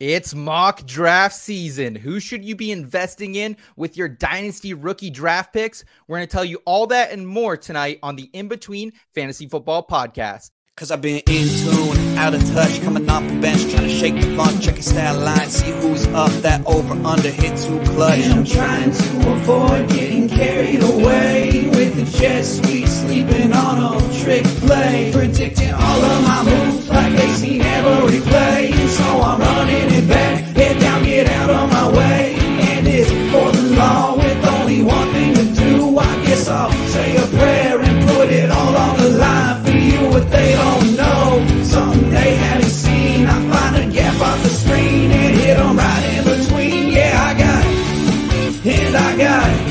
[0.00, 1.96] It's mock draft season.
[1.96, 5.84] Who should you be investing in with your dynasty rookie draft picks?
[6.06, 9.48] We're going to tell you all that and more tonight on the In Between Fantasy
[9.48, 10.52] Football Podcast.
[10.76, 14.14] Cause I've been in tune, out of touch, coming off the bench, trying to shake
[14.14, 18.20] the funk, check your stat line, see who's up, that over under hit too clutch.
[18.20, 24.20] And I'm trying to avoid getting carried away with the jet sweep, sleeping on a
[24.22, 28.77] trick play, predicting all of my moves like they seen every play.
[28.98, 32.34] So I'm running it back, head down, get out of my way,
[32.70, 35.98] and it's for the law with only one thing to do.
[35.98, 40.00] I guess I'll say a prayer and put it all on the line for you.
[40.10, 41.24] What they don't know,
[41.64, 43.26] something they haven't seen.
[43.26, 46.88] I find a gap on the screen and hit 'em right in between.
[46.98, 49.62] Yeah, I got it, and I got it.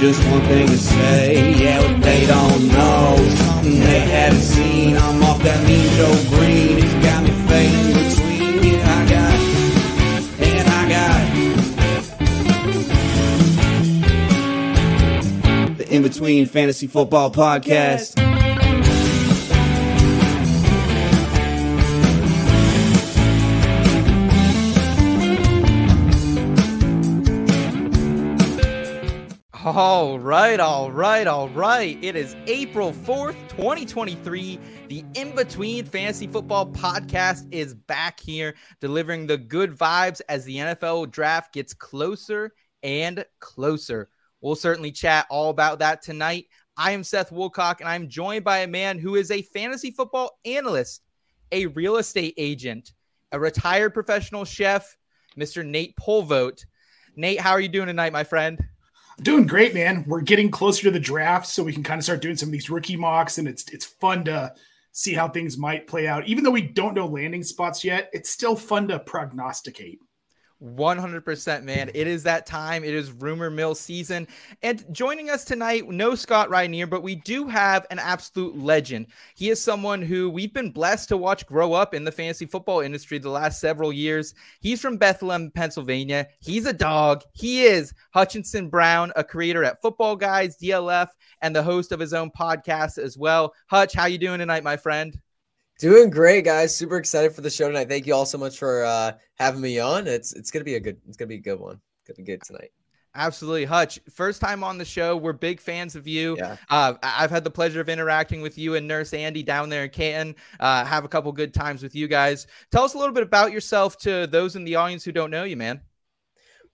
[0.00, 3.16] Just one thing to say, yeah, what they don't know,
[4.44, 5.64] I'm off that
[6.30, 8.74] Green, got me fading between.
[8.74, 9.34] Yeah, I got
[10.42, 10.82] and I
[15.68, 15.78] got.
[15.78, 18.41] The In Between Fantasy Football Podcast.
[29.64, 31.96] All right, all right, all right.
[32.02, 34.58] It is April 4th, 2023.
[34.88, 40.56] The In Between Fantasy Football Podcast is back here, delivering the good vibes as the
[40.56, 44.08] NFL draft gets closer and closer.
[44.40, 46.46] We'll certainly chat all about that tonight.
[46.76, 50.40] I am Seth Woolcock, and I'm joined by a man who is a fantasy football
[50.44, 51.02] analyst,
[51.52, 52.94] a real estate agent,
[53.30, 54.96] a retired professional chef,
[55.38, 55.64] Mr.
[55.64, 56.64] Nate Polvote.
[57.14, 58.58] Nate, how are you doing tonight, my friend?
[59.22, 60.04] Doing great, man.
[60.06, 62.52] We're getting closer to the draft, so we can kind of start doing some of
[62.52, 64.52] these rookie mocks, and it's it's fun to
[64.92, 66.26] see how things might play out.
[66.26, 70.00] Even though we don't know landing spots yet, it's still fun to prognosticate.
[70.62, 71.90] 100% man.
[71.94, 72.84] It is that time.
[72.84, 74.28] It is rumor mill season.
[74.62, 79.06] And joining us tonight no scott Reinier, but we do have an absolute legend.
[79.34, 82.80] He is someone who we've been blessed to watch grow up in the fantasy football
[82.80, 84.34] industry the last several years.
[84.60, 86.28] He's from bethlehem pennsylvania.
[86.40, 87.22] He's a dog.
[87.32, 91.08] He is hutchinson brown a creator at football guys dlf
[91.40, 93.54] and the host of his own podcast as well.
[93.66, 95.18] Hutch how you doing tonight my friend
[95.82, 96.72] Doing great, guys.
[96.72, 97.88] Super excited for the show tonight.
[97.88, 100.06] Thank you all so much for uh, having me on.
[100.06, 101.80] It's it's gonna be a good it's gonna be a good one.
[102.06, 102.70] Gonna be good tonight.
[103.16, 103.98] Absolutely, Hutch.
[104.08, 105.16] First time on the show.
[105.16, 106.36] We're big fans of you.
[106.38, 106.56] Yeah.
[106.70, 109.90] Uh, I've had the pleasure of interacting with you and Nurse Andy down there in
[109.90, 110.36] Canton.
[110.60, 112.46] Uh, have a couple good times with you guys.
[112.70, 115.42] Tell us a little bit about yourself to those in the audience who don't know
[115.42, 115.80] you, man.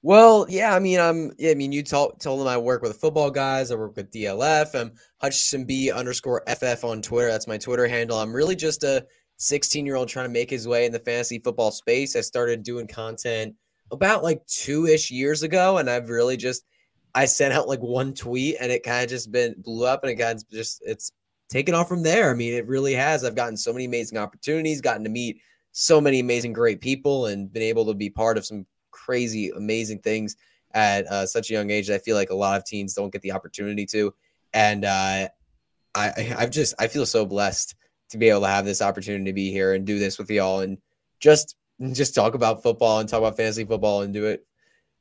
[0.02, 1.32] Well, yeah, I mean, I'm.
[1.38, 3.72] Yeah, I mean, you told told them I work with football guys.
[3.72, 4.74] I work with DLF.
[4.74, 7.28] I'm um, Hutchinson B underscore FF on Twitter.
[7.28, 8.18] That's my Twitter handle.
[8.18, 9.04] I'm really just a
[9.38, 12.14] 16 year old trying to make his way in the fantasy football space.
[12.14, 13.54] I started doing content
[13.90, 16.64] about like two ish years ago, and I've really just
[17.16, 20.12] I sent out like one tweet, and it kind of just been blew up, and
[20.12, 21.10] it kind of just it's
[21.48, 22.30] taken off from there.
[22.30, 23.24] I mean, it really has.
[23.24, 25.40] I've gotten so many amazing opportunities, gotten to meet
[25.72, 28.64] so many amazing, great people, and been able to be part of some
[29.08, 30.36] crazy, amazing things
[30.74, 33.22] at uh, such a young age I feel like a lot of teens don't get
[33.22, 34.12] the opportunity to.
[34.52, 35.28] And uh,
[35.94, 37.74] I, I've just, I feel so blessed
[38.10, 40.60] to be able to have this opportunity to be here and do this with y'all
[40.60, 40.76] and
[41.20, 41.56] just,
[41.92, 44.46] just talk about football and talk about fantasy football and do it.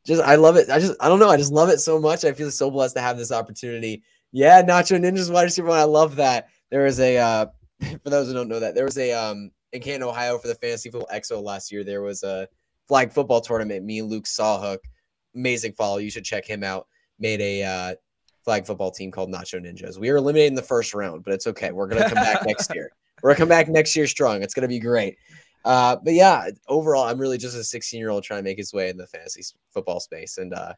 [0.06, 0.70] Just, I love it.
[0.70, 1.30] I just, I don't know.
[1.30, 2.24] I just love it so much.
[2.24, 4.04] I feel so blessed to have this opportunity.
[4.32, 5.70] Yeah, Nacho Ninjas wide receiver.
[5.70, 6.48] I love that.
[6.72, 7.46] There was a, uh,
[8.04, 10.56] for those who don't know that, there was a, um, in Canton, Ohio for the
[10.56, 12.48] Fantasy Football Expo last year, there was a
[12.88, 13.84] flag football tournament.
[13.86, 14.80] Me and Luke Sawhook,
[15.36, 15.98] amazing follow.
[15.98, 16.88] You should check him out.
[17.20, 17.96] Made a uh,
[18.44, 19.98] flag football team called Nacho Ninjas.
[19.98, 21.72] We were eliminated in the first round, but it's okay.
[21.72, 22.92] We're gonna come back next year.
[23.24, 24.44] We're gonna come back next year strong.
[24.44, 25.18] It's gonna be great.
[25.66, 28.74] Uh, but yeah, overall, I'm really just a 16 year old trying to make his
[28.74, 29.44] way in the fantasy
[29.74, 30.74] football space, and uh,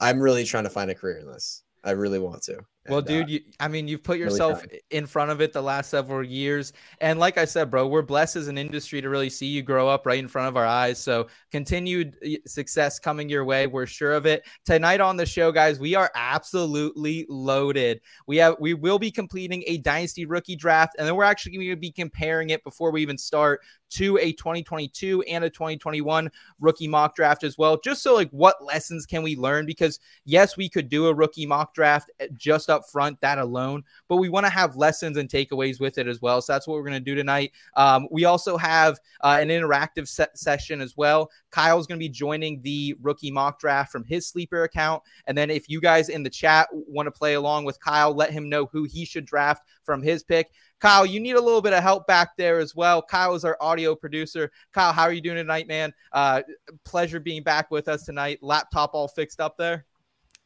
[0.00, 1.64] I'm really trying to find a career in this.
[1.82, 2.60] I really want to.
[2.88, 4.80] Well, And, dude, uh, you, I mean, you've put yourself trying.
[4.90, 6.72] in front of it the last several years.
[7.00, 9.88] And like I said, bro, we're blessed as an industry to really see you grow
[9.88, 10.98] up right in front of our eyes.
[10.98, 13.68] So continued uh, success coming your way.
[13.68, 14.44] We're sure of it.
[14.64, 18.00] Tonight on the show, guys, we are absolutely loaded.
[18.26, 21.68] We have we will be completing a dynasty rookie draft, and then we're actually going
[21.68, 26.30] to be comparing it before we even start to a 2022 and a 2021
[26.60, 27.78] rookie mock draft as well.
[27.78, 29.66] Just so like what lessons can we learn?
[29.66, 33.84] Because yes, we could do a rookie mock draft uh, just up front, that alone,
[34.08, 36.42] but we want to have lessons and takeaways with it as well.
[36.42, 37.52] So that's what we're going to do tonight.
[37.76, 41.30] Um, we also have uh, an interactive se- session as well.
[41.52, 45.02] Kyle's going to be joining the rookie mock draft from his sleeper account.
[45.26, 48.32] And then if you guys in the chat want to play along with Kyle, let
[48.32, 50.50] him know who he should draft from his pick.
[50.80, 53.00] Kyle, you need a little bit of help back there as well.
[53.00, 54.50] Kyle is our audio producer.
[54.72, 55.92] Kyle, how are you doing tonight, man?
[56.10, 56.42] Uh,
[56.84, 58.40] pleasure being back with us tonight.
[58.42, 59.86] Laptop all fixed up there.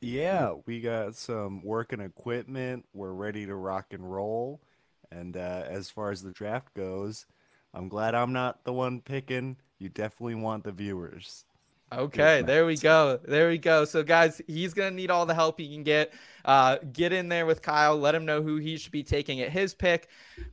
[0.07, 2.87] Yeah, we got some working equipment.
[2.95, 4.63] We're ready to rock and roll.
[5.11, 7.27] And uh, as far as the draft goes,
[7.75, 9.57] I'm glad I'm not the one picking.
[9.79, 11.46] You definitely want the viewers.
[11.93, 13.21] Okay, there we go.
[13.25, 13.85] There we go.
[13.85, 16.13] So, guys, he's going to need all the help he can get.
[16.45, 17.97] Uh, get in there with Kyle.
[17.97, 20.09] Let him know who he should be taking at his pick.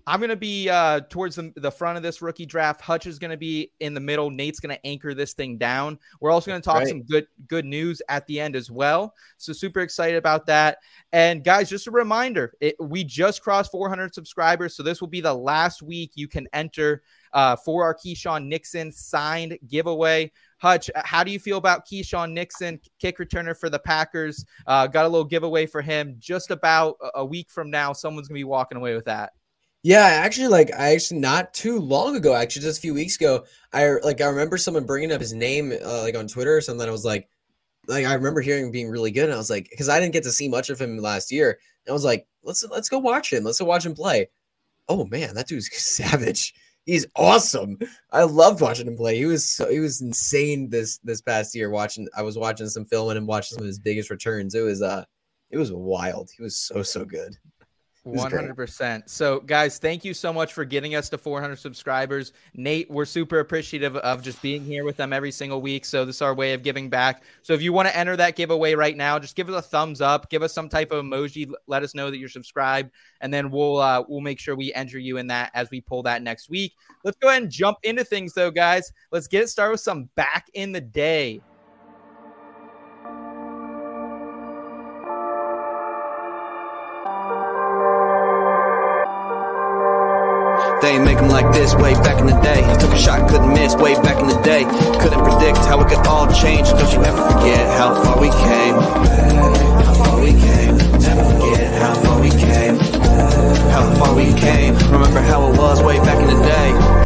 [0.06, 2.82] I'm going to be uh, towards the, the, front of this rookie draft.
[2.82, 4.30] Hutch is going to be in the middle.
[4.30, 5.98] Nate's going to anchor this thing down.
[6.20, 6.88] We're also going to talk right.
[6.88, 9.16] some good good news at the end as well.
[9.38, 10.78] So, super excited about that.
[11.14, 14.76] And, guys, just a reminder it, we just crossed 400 subscribers.
[14.76, 17.02] So, this will be the last week you can enter
[17.34, 20.32] uh, for our Keisean Nixon signed giveaway.
[20.60, 24.46] Hutch, how do you feel about Keisean Nixon, kick returner for the Packers?
[24.66, 26.16] Uh, got a little giveaway for him.
[26.20, 29.34] Just about a week from now, someone's gonna be walking away with that.
[29.84, 33.46] Yeah, actually, like I actually not too long ago, actually just a few weeks ago,
[33.74, 36.88] I like I remember someone bringing up his name uh, like on Twitter or something.
[36.88, 37.28] I was like,
[37.88, 40.14] like I remember hearing him being really good, and I was like, because I didn't
[40.14, 43.00] get to see much of him last year, and I was like, let's let's go
[43.00, 44.30] watch him, let's go watch him play.
[44.88, 46.54] Oh man, that dude's savage
[46.86, 47.78] he's awesome.
[48.12, 49.18] I loved watching him play.
[49.18, 51.70] He was so he was insane this this past year.
[51.70, 54.56] Watching, I was watching some film and watching some of his biggest returns.
[54.56, 55.06] It was uh,
[55.52, 56.30] it was wild.
[56.36, 57.38] He was so so good.
[58.04, 59.10] One hundred percent.
[59.10, 62.34] So, guys, thank you so much for getting us to 400 subscribers.
[62.54, 65.86] Nate, we're super appreciative of just being here with them every single week.
[65.86, 67.24] So, this is our way of giving back.
[67.44, 70.02] So, if you want to enter that giveaway right now, just give us a thumbs
[70.02, 72.92] up, give us some type of emoji, let us know that you're subscribed,
[73.22, 76.04] and then we'll uh, we'll make sure we enter you in that as we pull
[76.04, 76.74] that next week.
[77.06, 78.92] Let's go ahead and jump into things, though, guys.
[79.14, 81.42] Let's get it started with some back in the day.
[90.84, 92.60] They ain't make them like this way back in the day.
[92.78, 94.66] Took a shot, couldn't miss way back in the day.
[95.00, 96.68] Couldn't predict how it could all change.
[96.72, 98.76] Don't you ever forget how far we came.
[98.76, 100.76] How far we came.
[101.00, 102.76] Never forget how far we came.
[103.72, 104.76] How far we came.
[104.92, 107.03] Remember how it was way back in the day.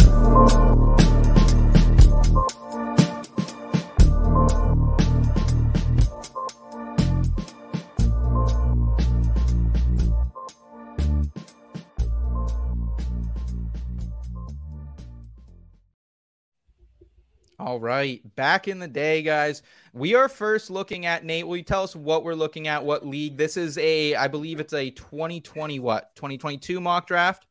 [17.77, 18.23] All right.
[18.35, 19.61] Back in the day, guys,
[19.93, 21.45] we are first looking at Nate.
[21.45, 22.83] Will you tell us what we're looking at?
[22.83, 23.37] What league?
[23.37, 27.45] This is a, I believe it's a 2020, what, 2022 mock draft?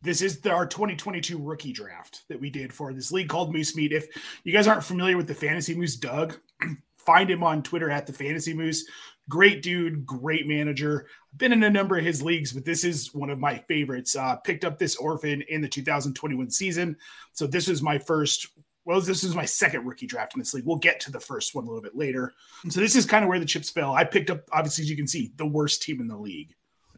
[0.00, 3.74] This is the, our 2022 rookie draft that we did for this league called Moose
[3.74, 3.90] Meat.
[3.90, 4.06] If
[4.44, 6.38] you guys aren't familiar with the Fantasy Moose, Doug,
[7.04, 8.86] find him on Twitter at the Fantasy Moose.
[9.28, 11.08] Great dude, great manager.
[11.36, 14.14] Been in a number of his leagues, but this is one of my favorites.
[14.14, 16.96] Uh, picked up this orphan in the 2021 season.
[17.32, 18.46] So this was my first
[18.88, 20.64] well, this is my second rookie draft in this league.
[20.64, 22.32] We'll get to the first one a little bit later.
[22.70, 23.92] So this is kind of where the chips fell.
[23.92, 26.54] I picked up, obviously, as you can see, the worst team in the league.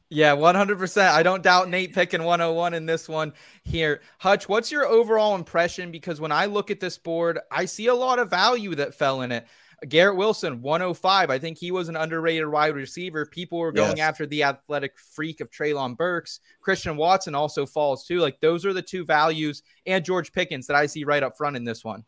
[0.08, 1.10] Yeah, 100%.
[1.10, 3.32] I don't doubt Nate picking 101 in this one
[3.64, 4.02] here.
[4.18, 5.90] Hutch, what's your overall impression?
[5.90, 9.22] Because when I look at this board, I see a lot of value that fell
[9.22, 9.48] in it.
[9.88, 11.30] Garrett Wilson, 105.
[11.30, 13.26] I think he was an underrated wide receiver.
[13.26, 14.08] People were going yes.
[14.08, 16.40] after the athletic freak of Treylon Burks.
[16.60, 18.18] Christian Watson also falls too.
[18.18, 21.56] Like those are the two values, and George Pickens that I see right up front
[21.56, 22.04] in this one.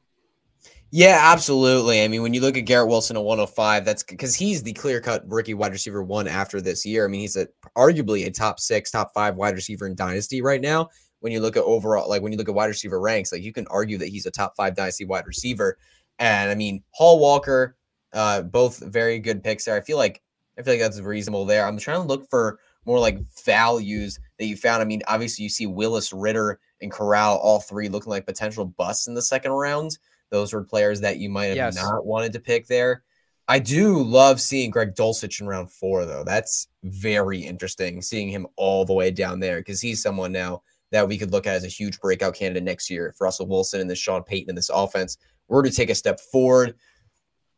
[0.90, 2.04] Yeah, absolutely.
[2.04, 5.00] I mean, when you look at Garrett Wilson at 105, that's because he's the clear
[5.00, 7.06] cut rookie wide receiver one after this year.
[7.06, 10.60] I mean, he's a, arguably a top six, top five wide receiver in Dynasty right
[10.60, 10.90] now.
[11.20, 13.52] When you look at overall, like when you look at wide receiver ranks, like you
[13.52, 15.78] can argue that he's a top five Dynasty wide receiver.
[16.22, 17.76] And I mean, Hall Walker,
[18.12, 19.76] uh, both very good picks there.
[19.76, 20.22] I feel like
[20.56, 21.66] I feel like that's reasonable there.
[21.66, 24.82] I'm trying to look for more like values that you found.
[24.82, 29.08] I mean, obviously you see Willis, Ridder, and Corral, all three looking like potential busts
[29.08, 29.98] in the second round.
[30.30, 31.74] Those were players that you might have yes.
[31.74, 33.02] not wanted to pick there.
[33.48, 36.22] I do love seeing Greg Dulcich in round four, though.
[36.24, 40.62] That's very interesting seeing him all the way down there because he's someone now
[40.92, 43.80] that we could look at as a huge breakout candidate next year if Russell Wilson
[43.80, 45.18] and this Sean Payton in this offense
[45.52, 46.74] were to take a step forward.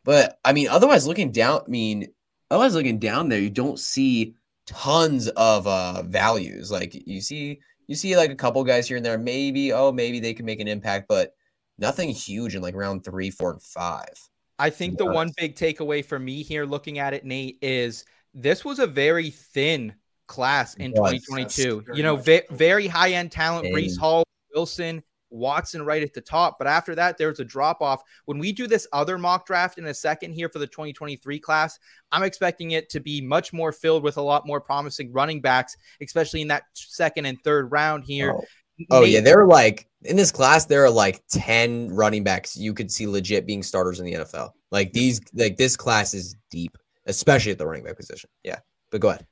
[0.04, 2.08] But I mean, otherwise looking down, I mean,
[2.50, 4.34] otherwise looking down there, you don't see
[4.66, 6.70] tons of uh values.
[6.70, 9.16] Like you see, you see like a couple guys here and there.
[9.16, 11.34] Maybe, oh, maybe they can make an impact, but
[11.78, 14.14] nothing huge in like round three, four, and five.
[14.58, 18.64] I think the one big takeaway for me here looking at it, Nate, is this
[18.64, 19.94] was a very thin
[20.26, 21.84] class in It 2022.
[21.94, 23.98] You know, ve- very high end talent, Breece Thin.
[23.98, 24.24] Hall,
[24.54, 25.02] Wilson,
[25.34, 26.56] Watson right at the top.
[26.58, 28.02] But after that, there was a drop off.
[28.24, 31.78] When we do this other mock draft in a second here for the 2023 class,
[32.12, 35.76] I'm expecting it to be much more filled with a lot more promising running backs,
[36.00, 38.34] especially in that second and third round here.
[38.36, 38.44] Oh.
[38.90, 42.56] Oh Nate- yeah, there are like in this class there are like 10 running backs
[42.56, 44.50] you could see legit being starters in the NFL.
[44.72, 46.76] Like these like this class is deep,
[47.06, 48.28] especially at the running back position.
[48.42, 48.58] Yeah.
[48.90, 49.26] But go ahead.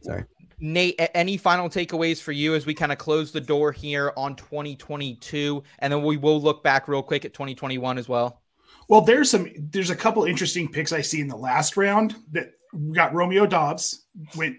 [0.00, 0.24] Sorry.
[0.62, 4.36] Nate, any final takeaways for you as we kind of close the door here on
[4.36, 5.62] 2022?
[5.80, 8.40] And then we will look back real quick at 2021 as well.
[8.88, 12.52] Well, there's some there's a couple interesting picks I see in the last round that
[12.72, 14.56] we got Romeo Doubs went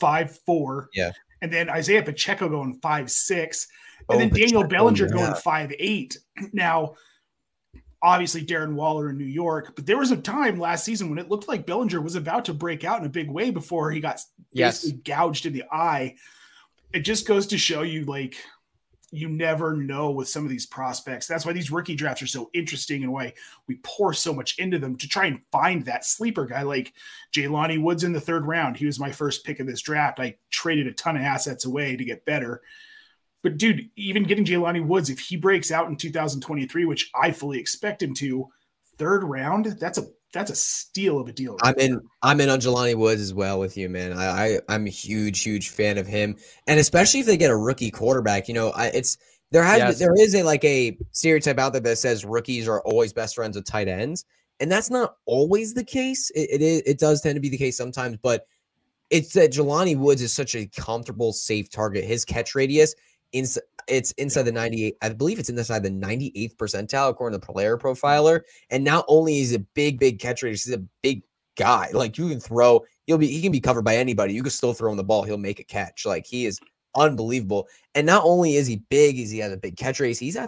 [0.00, 0.88] five four.
[0.94, 1.12] Yeah.
[1.42, 3.68] And then Isaiah Pacheco going five six.
[4.08, 5.12] And Oh, then Daniel Pacheco, Bellinger yeah.
[5.12, 6.16] going five eight.
[6.52, 6.94] Now,
[8.02, 11.28] obviously Darren Waller in New York, but there was a time last season when it
[11.28, 14.20] looked like Bellinger was about to break out in a big way before he got
[14.52, 14.90] Yes.
[15.04, 16.16] gouged in the eye.
[16.92, 18.36] It just goes to show you like
[19.14, 21.26] you never know with some of these prospects.
[21.26, 23.34] That's why these rookie drafts are so interesting and why
[23.68, 26.94] we pour so much into them to try and find that sleeper guy like
[27.30, 28.78] Jelani Woods in the third round.
[28.78, 30.18] He was my first pick of this draft.
[30.18, 32.62] I traded a ton of assets away to get better.
[33.42, 37.58] But dude, even getting Jelani Woods, if he breaks out in 2023, which I fully
[37.58, 38.48] expect him to,
[38.98, 41.56] third round, that's a that's a steal of a deal.
[41.62, 42.00] I'm in.
[42.22, 44.12] I'm in on Jelani Woods as well with you, man.
[44.12, 47.56] I, I I'm a huge, huge fan of him, and especially if they get a
[47.56, 48.48] rookie quarterback.
[48.48, 49.18] You know, I, it's
[49.50, 49.98] there has Yes.
[49.98, 53.56] there is a like a stereotype out there that says rookies are always best friends
[53.56, 54.24] with tight ends,
[54.60, 56.30] and that's not always the case.
[56.30, 58.46] It it, is, it does tend to be the case sometimes, but
[59.10, 62.04] it's that Jelani Woods is such a comfortable, safe target.
[62.04, 62.94] His catch radius.
[63.32, 63.58] Ins-
[63.88, 67.76] it's inside the 98 i believe it's inside the 98th percentile according to the player
[67.76, 68.42] profiler.
[68.70, 71.22] And not only is he a big big catch radius he's a big
[71.56, 71.88] guy.
[71.92, 74.34] Like you can throw he'll be he can be covered by anybody.
[74.34, 75.22] You can still throw him the ball.
[75.22, 76.06] He'll make a catch.
[76.06, 76.60] Like he is
[76.96, 77.68] unbelievable.
[77.94, 80.38] And not only is he big is he has a big catch radius he's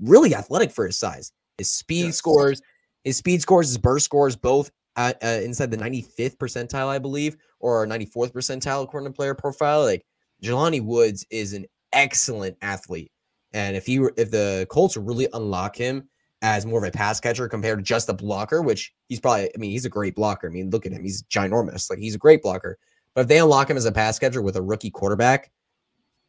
[0.00, 1.32] really athletic for his size.
[1.58, 2.60] His speed scores
[3.04, 7.36] his speed scores his burst scores both at, uh, inside the 95th percentile i believe
[7.58, 9.84] or 94th percentile according to player profile.
[9.84, 10.04] Like
[10.42, 13.10] Jelani Woods is an excellent athlete.
[13.52, 16.08] And if he were, if the Colts really unlock him
[16.42, 19.58] as more of a pass catcher compared to just a blocker, which he's probably, I
[19.58, 20.48] mean, he's a great blocker.
[20.48, 21.02] I mean, look at him.
[21.02, 21.88] He's ginormous.
[21.88, 22.76] Like he's a great blocker.
[23.14, 25.52] But if they unlock him as a pass catcher with a rookie quarterback,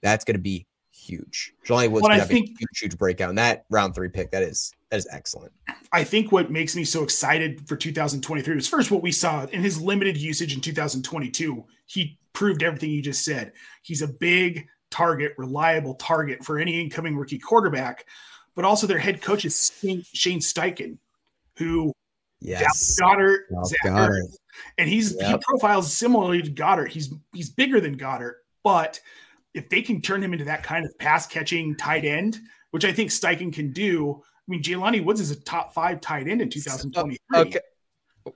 [0.03, 1.51] that's going to be huge.
[1.65, 3.29] Jelani Woods Well, could I have think- a huge, huge breakout.
[3.29, 5.51] And that round three pick, that is, that is excellent.
[5.91, 9.61] I think what makes me so excited for 2023 was first what we saw in
[9.61, 11.65] his limited usage in 2022.
[11.87, 13.53] He proved everything you just said.
[13.81, 18.05] He's a big target, reliable target for any incoming rookie quarterback,
[18.55, 20.97] but also their head coach is Shane Shane Steichen,
[21.57, 21.91] who
[22.41, 22.97] Yes.
[23.01, 24.09] Goedert, Dallas Zach Goedert.
[24.09, 24.35] Ertz,
[24.77, 26.89] and he's he profiles similarly to Goedert.
[26.89, 28.99] He's he's bigger than Goedert, but
[29.53, 32.39] if they can turn him into that kind of pass catching tight end,
[32.71, 34.21] which I think Steichen can do.
[34.21, 37.17] I mean, Jelani Woods is a top five tight end in 2023.
[37.33, 37.59] Uh, okay.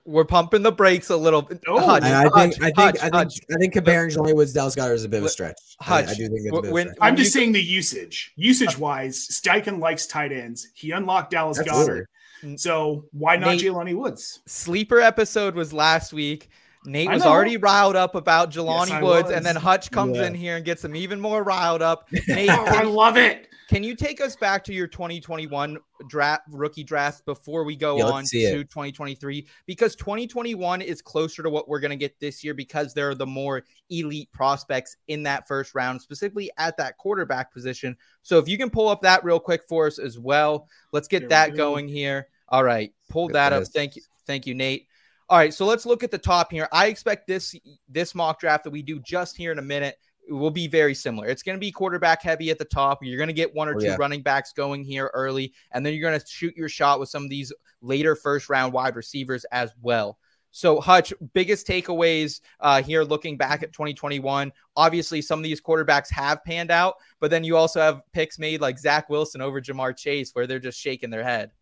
[0.04, 1.60] We're pumping the brakes a little bit.
[1.66, 3.40] Oh, Hutch, And I think, Hutch, I think, Hutch, I think, Hutch.
[3.50, 5.56] I think comparing Jelani Woods Dallas Goedert is a bit of a stretch.
[5.80, 6.98] I, Hutch, I do think it's a bit when- stretch.
[7.00, 8.32] I'm just you- saying the usage.
[8.36, 10.68] Usage wise, Steichen likes tight ends.
[10.74, 12.02] He unlocked Dallas Absolutely.
[12.42, 12.60] Goedert.
[12.60, 14.40] So why not Nate- Jelani Woods?
[14.46, 16.48] sleeper episode was last week.
[16.86, 19.32] Nate was already riled up about Jelani Yes, Woods, was.
[19.32, 20.26] and then Hutch comes Yeah.
[20.28, 22.08] in here and gets him even more riled up.
[22.28, 23.48] Nate, Oh, I love it.
[23.70, 28.06] Can you take us back to your 2021 draft rookie draft before we go Yeah,
[28.06, 28.68] on to it.
[28.68, 29.46] 2023?
[29.64, 33.14] Because 2021 is closer to what we're going to get this year because there are
[33.14, 37.96] the more elite prospects in that first round, specifically at that quarterback position.
[38.22, 41.20] So if you can pull up that real quick for us as well, let's get
[41.20, 41.56] There we that go.
[41.56, 42.26] going here.
[42.48, 43.68] All right, pull Good that up.
[43.68, 44.88] Thank you, thank you, Nate.
[45.28, 46.66] All right, so let's look at the top here.
[46.72, 47.54] I expect this
[47.88, 49.96] this mock draft that we do just here in a minute
[50.28, 51.26] will be very similar.
[51.26, 52.98] It's going to be quarterback heavy at the top.
[53.02, 53.96] You're going to get one or Oh, two yeah.
[53.98, 57.24] running backs going here early, and then you're going to shoot your shot with some
[57.24, 60.18] of these later first round wide receivers as well.
[60.52, 64.50] So, Hutch, biggest takeaways uh, here looking back at 2021.
[64.76, 68.60] Obviously, some of these quarterbacks have panned out, but then you also have picks made
[68.60, 71.52] like Zach Wilson over Ja'Marr Chase where they're just shaking their head.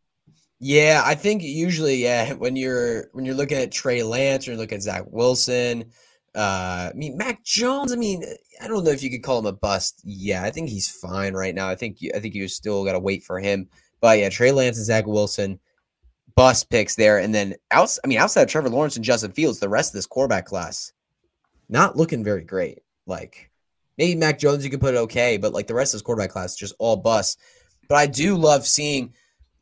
[0.59, 4.73] Yeah, I think usually, yeah, when you're when you're looking at Trey Lance or look
[4.73, 5.91] at Zach Wilson,
[6.38, 7.92] uh, I mean Mac Jones.
[7.92, 8.25] I mean,
[8.62, 10.00] I don't know if you could call him a bust.
[10.04, 11.68] Yeah, I think he's fine right now.
[11.68, 13.68] I think I think you still got to wait for him.
[14.00, 15.59] But yeah, Trey Lance and Zach Wilson,
[16.37, 17.57] bust picks there, and then.
[17.73, 20.92] I mean, outside of Trevor Lawrence and Justin Fields, the rest of this quarterback class,
[21.68, 22.78] not looking very great.
[23.07, 23.50] Like
[23.97, 26.30] maybe Mac Jones, you could put it okay, but like the rest of this quarterback
[26.30, 27.40] class, just all bust.
[27.88, 29.12] But I do love seeing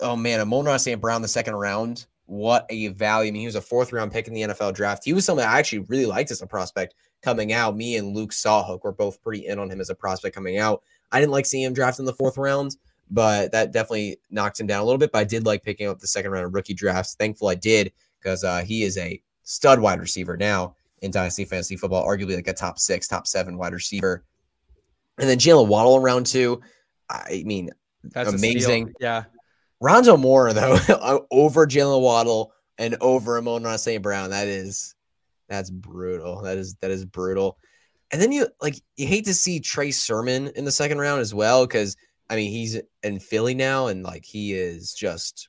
[0.00, 1.00] oh man, Amon-Ra St.
[1.00, 3.28] Brown the second round what a value.
[3.28, 5.04] I mean, he was a fourth round pick in the NFL draft.
[5.04, 7.76] He was someone I actually really liked as a prospect coming out.
[7.76, 10.83] Me and Luke Sawhook were both pretty in on him as a prospect coming out.
[11.12, 12.76] I didn't like seeing him drafted in the fourth round,
[13.11, 15.12] but that definitely knocked him down a little bit.
[15.12, 17.14] But I did like picking up the second round of rookie drafts.
[17.14, 21.76] Thankful I did because uh, he is a stud wide receiver now in Dynasty Fantasy
[21.76, 24.25] Football, arguably like a top six, top seven wide receiver.
[25.18, 26.61] And then Jalen Waddle around two.
[27.09, 27.71] I mean,
[28.02, 28.92] That's amazing.
[28.99, 29.25] Yeah.
[29.83, 34.02] Rondale Moore though uh, over Jalen Waddle and over Amon St.
[34.02, 34.30] Brown.
[34.30, 34.95] That is
[35.49, 36.42] that's brutal.
[36.42, 37.59] That is that is brutal.
[38.11, 41.35] And then you like you hate to see Trey Sermon in the second round as
[41.35, 41.97] well because
[42.30, 45.49] I mean he's in Philly now and like he is just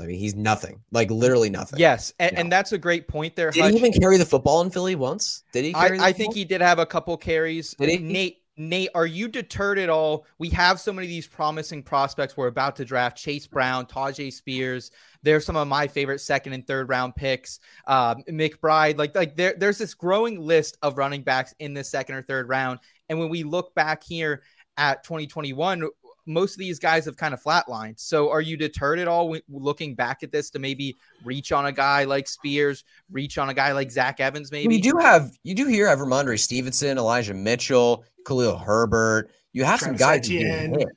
[0.00, 1.78] I mean he's nothing like literally nothing.
[1.78, 2.40] Yes, and, No.
[2.40, 3.50] and that's a great point there.
[3.50, 3.72] Did Hutch.
[3.72, 5.44] he even carry the football in Philly once?
[5.52, 5.74] Did he?
[5.74, 7.74] I, I think he did have a couple carries.
[7.74, 7.98] Did he?
[7.98, 10.26] Nate, Nate, are you deterred at all?
[10.38, 12.36] We have so many of these promising prospects.
[12.36, 14.90] We're about to draft Chase Brown, Tyjae Spears.
[15.22, 17.60] They're some of my favorite second and third round picks.
[17.86, 22.14] Um, McBride, like like there, there's this growing list of running backs in the second
[22.14, 22.80] or third round.
[23.08, 24.42] And when we look back here
[24.78, 25.88] at 2021,
[26.26, 27.98] most of these guys have kind of flatlined.
[27.98, 31.66] So are you deterred at all when, looking back at this to maybe reach on
[31.66, 34.74] a guy like Spears, reach on a guy like Zach Evans, maybe?
[34.76, 39.30] You do have you do hear have Rhamondre Stevenson, Elijah Mitchell, Khalil Herbert.
[39.52, 40.78] You have some guys who did Etienne.
[40.78, 40.88] hit.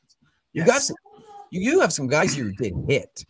[0.54, 0.68] You Yes.
[0.68, 0.96] got some,
[1.52, 3.24] you do have some guys who did hit.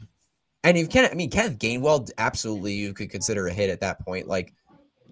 [0.63, 3.99] And you can I mean Kenneth Gainwell absolutely you could consider a hit at that
[4.05, 4.27] point.
[4.27, 4.53] Like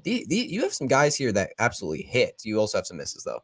[0.04, 2.42] the, the, you have some guys here that absolutely hit.
[2.46, 3.42] You also have some misses though.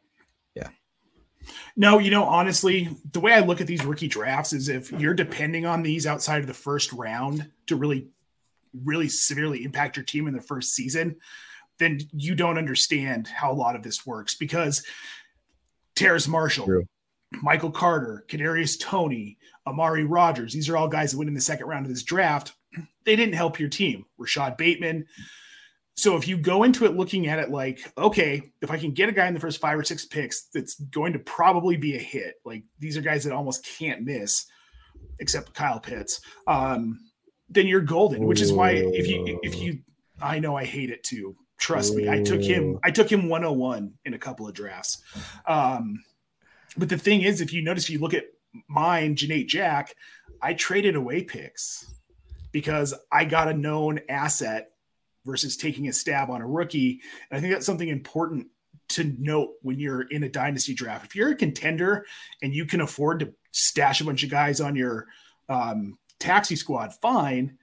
[1.76, 5.14] No, you know, honestly, the way I look at these rookie drafts is if you're
[5.14, 8.08] depending on these outside of the first round to really,
[8.84, 11.16] really severely impact your team in the first season,
[11.78, 14.84] then you don't understand how a lot of this works because
[15.96, 16.84] Terrace Marshall, True.
[17.42, 21.66] Michael Carter, Kadarius Toney, Amari Rodgers, these are all guys that went in the second
[21.66, 22.52] round of this draft.
[23.04, 24.04] They didn't help your team.
[24.18, 25.06] Rashod Bateman,
[25.96, 29.08] so if you go into it looking at it like, okay, if I can get
[29.08, 32.00] a guy in the first five or six picks that's going to probably be a
[32.00, 34.46] hit, like these are guys that almost can't miss,
[35.20, 36.98] except Kyle Pitts, um,
[37.48, 38.26] then you're golden.
[38.26, 39.80] Which is why if you if you,
[40.20, 41.36] I know I hate it too.
[41.58, 42.80] Trust me, I took him.
[42.82, 45.00] I took him 101 in a couple of drafts.
[45.46, 46.02] Um,
[46.76, 48.24] but the thing is, if you notice, if you look at
[48.68, 49.94] mine, Janae Jack,
[50.42, 51.94] I traded away picks
[52.50, 54.70] because I got a known asset
[55.24, 57.00] versus taking a stab on a rookie.
[57.30, 58.48] And I think that's something important
[58.90, 61.06] to note when you're in a dynasty draft.
[61.06, 62.04] If you're a contender
[62.42, 65.06] and you can afford to stash a bunch of guys on your
[65.48, 67.58] um, taxi squad, fine.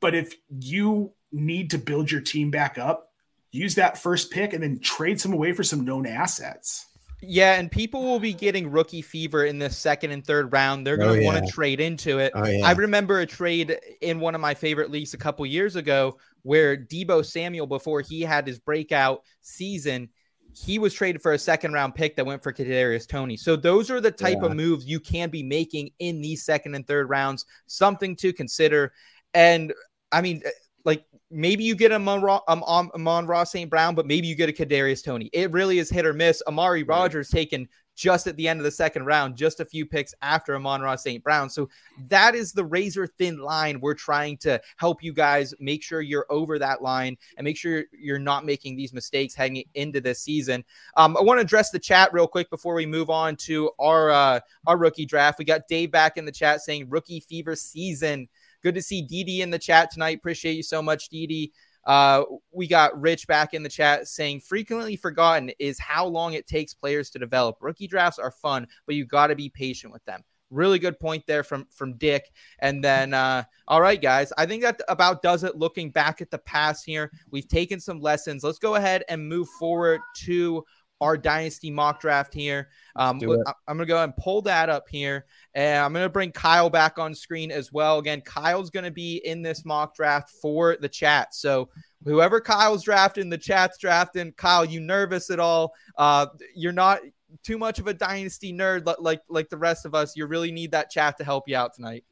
[0.00, 3.12] But if you need to build your team back up,
[3.52, 6.86] use that first pick and then trade some away for some known assets.
[7.22, 10.86] Yeah, and people will be getting rookie fever in the second and third round.
[10.86, 12.32] They're going Oh, to want to trade into it.
[12.34, 12.66] Oh yeah.
[12.66, 16.76] I remember a trade in one of my favorite leagues a couple years ago where
[16.76, 20.10] Deebo Samuel, before he had his breakout season,
[20.54, 23.36] he was traded for a second round pick that went for Kadarius Toney.
[23.36, 24.48] So those are the type Yeah.
[24.48, 27.46] of moves you can be making in these second and third rounds.
[27.66, 28.92] Something to consider.
[29.34, 29.72] And
[30.12, 30.42] I mean,
[30.84, 32.08] like maybe you get a um,
[32.48, 33.68] um, Amon-Ra St.
[33.68, 35.30] Brown, but maybe you get a Kadarius Toney.
[35.32, 36.42] It really is hit or miss.
[36.46, 40.14] Amari Rodgers taken just at the end of the second round, just a few picks
[40.20, 41.24] after Amon-Ra St.
[41.24, 41.48] Brown.
[41.48, 41.68] So
[42.08, 46.26] that is the razor thin line we're trying to help you guys make sure you're
[46.28, 50.62] over that line and make sure you're not making these mistakes heading into this season.
[50.96, 54.10] Um, I want to address the chat real quick before we move on to our
[54.10, 55.38] uh, our rookie draft.
[55.38, 58.28] We got Dave back in the chat saying rookie fever season.
[58.66, 60.16] Good to see Didi in the chat tonight.
[60.16, 61.52] Appreciate you so much, Didi.
[61.84, 66.48] Uh, we got Rich back in the chat saying frequently forgotten is how long it
[66.48, 67.58] takes players to develop.
[67.60, 70.20] Rookie drafts are fun, but you got to be patient with them.
[70.50, 72.24] Really good point there from from Dick.
[72.58, 75.54] And then, uh, all right, guys, I think that about does it.
[75.54, 78.42] Looking back at the past here, we've taken some lessons.
[78.42, 80.64] Let's go ahead and move forward to
[81.00, 82.68] our dynasty mock draft here.
[82.96, 83.20] Um.
[83.68, 85.26] I'm gonna go ahead and pull that up here,
[85.56, 87.98] and I'm gonna bring Kyle back on screen as well.
[87.98, 91.34] Again, Kyle's gonna be in this mock draft for the chat.
[91.34, 91.70] So
[92.04, 94.32] whoever Kyle's drafting, the chat's drafting.
[94.32, 95.72] Kyle, you nervous at all?
[95.96, 97.00] Uh, you're not
[97.42, 100.14] too much of a dynasty nerd li- like like the rest of us.
[100.14, 102.04] You really need that chat to help you out tonight.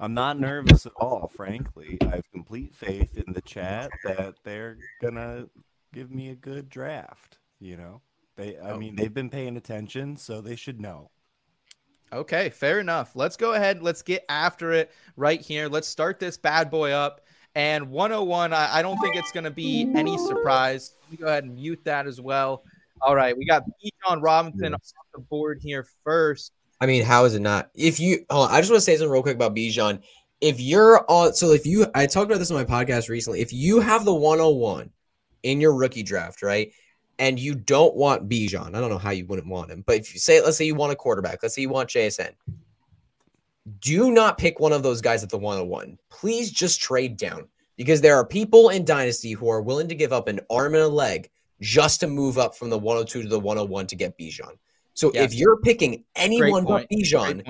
[0.00, 1.98] I'm not nervous at all, frankly.
[2.00, 5.46] I have complete faith in the chat that they're gonna
[5.92, 7.38] give me a good draft.
[7.60, 8.00] You know,
[8.36, 8.56] they.
[8.56, 8.78] I Oh.
[8.78, 11.10] mean, they've been paying attention, so they should know.
[12.12, 13.16] Okay, fair enough.
[13.16, 13.82] Let's go ahead.
[13.82, 15.68] Let's get after it right here.
[15.68, 17.22] Let's start this bad boy up.
[17.54, 20.92] And 101, I, I don't think it's going to be any surprise.
[21.02, 22.62] Let me go ahead and mute that as well.
[23.02, 23.64] All right, we got.
[23.64, 24.82] Bijan Robinson off
[25.14, 26.52] the board here first.
[26.80, 27.70] I mean, how is it not?
[27.74, 30.02] If you, hold on, I just want to say something real quick about Bijan.
[30.40, 33.40] if you're on, so if you, I talked about this on my podcast recently.
[33.40, 34.90] If you have the 101
[35.42, 36.70] in your rookie draft, right,
[37.18, 40.12] and you don't want Bijan, I don't know how you wouldn't want him, but if
[40.12, 42.32] you say, let's say you want a quarterback, let's say you want JSN,
[43.80, 45.98] do not pick one of those guys at the 101.
[46.10, 50.12] Please just trade down because there are people in Dynasty who are willing to give
[50.12, 53.40] up an arm and a leg just to move up from the 102 to the
[53.40, 54.52] 101 to get Bijan.
[54.94, 55.32] So Yes.
[55.32, 57.42] if you're picking anyone but Bijan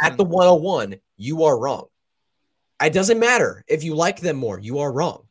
[0.00, 1.86] at the 101, you are wrong.
[2.82, 5.24] It doesn't matter if you like them more, you are wrong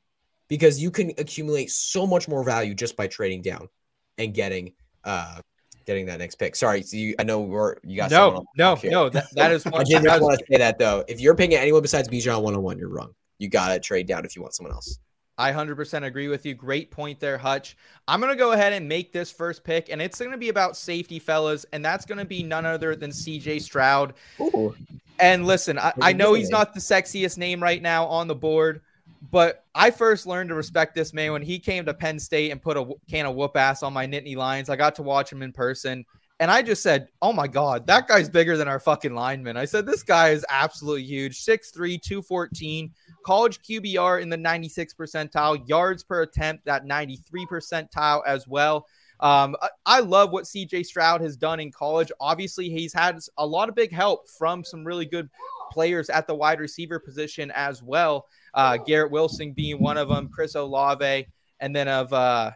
[0.48, 3.70] because you can accumulate so much more value just by trading down
[4.18, 4.74] and getting
[5.04, 5.40] uh
[5.86, 6.56] getting that next pick.
[6.56, 9.10] Sorry, so you, I know we're you got no, no, no.
[9.10, 11.04] That, that is I did that just want to say that though.
[11.08, 13.14] If you're picking anyone besides Bijan 101, you're wrong.
[13.40, 15.00] You gotta trade down if you want someone else.
[15.38, 16.54] I 100% agree with you.
[16.54, 17.76] Great point there, Hutch.
[18.08, 20.50] I'm going to go ahead and make this first pick, and it's going to be
[20.50, 24.14] about safety, fellas, and that's going to be none other than CJ Stroud.
[24.40, 24.76] Ooh.
[25.20, 28.82] And listen, I, I know he's not the sexiest name right now on the board,
[29.32, 32.62] but I first learned to respect this man when he came to Penn State and
[32.62, 34.70] put a can of whoop ass on my Nittany Lions.
[34.70, 36.06] I got to watch him in person.
[36.40, 39.56] And I just said, oh my God, that guy's bigger than our fucking lineman.
[39.56, 41.46] I said, this guy is absolutely huge.
[41.46, 42.92] 6'3, 214,
[43.26, 48.88] college QBR in the 96 percentile, yards per attempt, that 93 percentile as well.
[49.22, 52.12] Um, I, I love what CJ Stroud has done in college.
[52.20, 55.30] Obviously, he's had a lot of big help from some really good
[55.72, 58.28] players at the wide receiver position as well.
[58.54, 61.28] Uh, Garrett Wilson being one of them, Chris Olave,
[61.60, 62.52] and then of uh,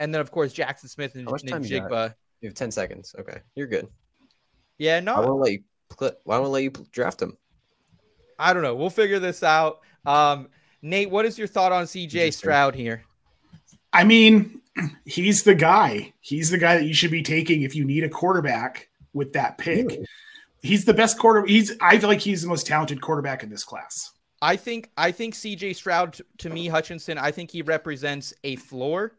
[0.00, 1.90] and then of course Jaxon Smith and How much time you got?
[1.90, 2.14] Njigba.
[2.40, 3.14] You have 10 seconds.
[3.18, 3.38] Okay.
[3.54, 3.88] You're good.
[4.78, 6.20] Yeah, no, I no, want to let you clip.
[6.24, 7.36] Why don't let you draft him?
[8.38, 8.76] I don't know.
[8.76, 9.80] We'll figure this out.
[10.06, 10.48] Um,
[10.82, 13.02] Nate, what is your thought on CJ Stroud here?
[13.92, 14.60] I mean,
[15.04, 16.12] he's the guy.
[16.20, 19.58] He's the guy that you should be taking if you need a quarterback with that
[19.58, 19.88] pick.
[19.88, 20.06] Really?
[20.62, 21.44] He's the best quarter.
[21.46, 24.12] He's I feel like he's the most talented quarterback in this class.
[24.40, 29.12] I think I think CJ Stroud to me Hutchinson I think he represents a floor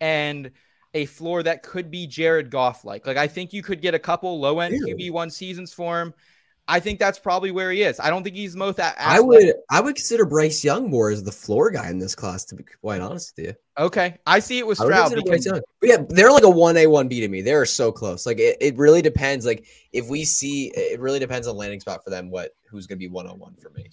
[0.00, 0.50] and
[0.94, 3.06] a floor that could be Jared Goff like.
[3.06, 6.14] Like I think you could get a couple low end QB one seasons for him.
[6.68, 7.98] I think that's probably where he is.
[7.98, 11.32] I don't think he's most I would I would consider Bryce Young more as the
[11.32, 13.54] floor guy in this class, to be quite honest with you.
[13.76, 15.60] Okay, I see it with Stroud because Bryce Young.
[15.82, 17.42] Yeah, they're like a one A one B to me.
[17.42, 18.24] They're so close.
[18.24, 19.44] Like it, it really depends.
[19.44, 22.30] Like if we see, it really depends on landing spot for them.
[22.30, 23.90] What who's going to be one on one for me?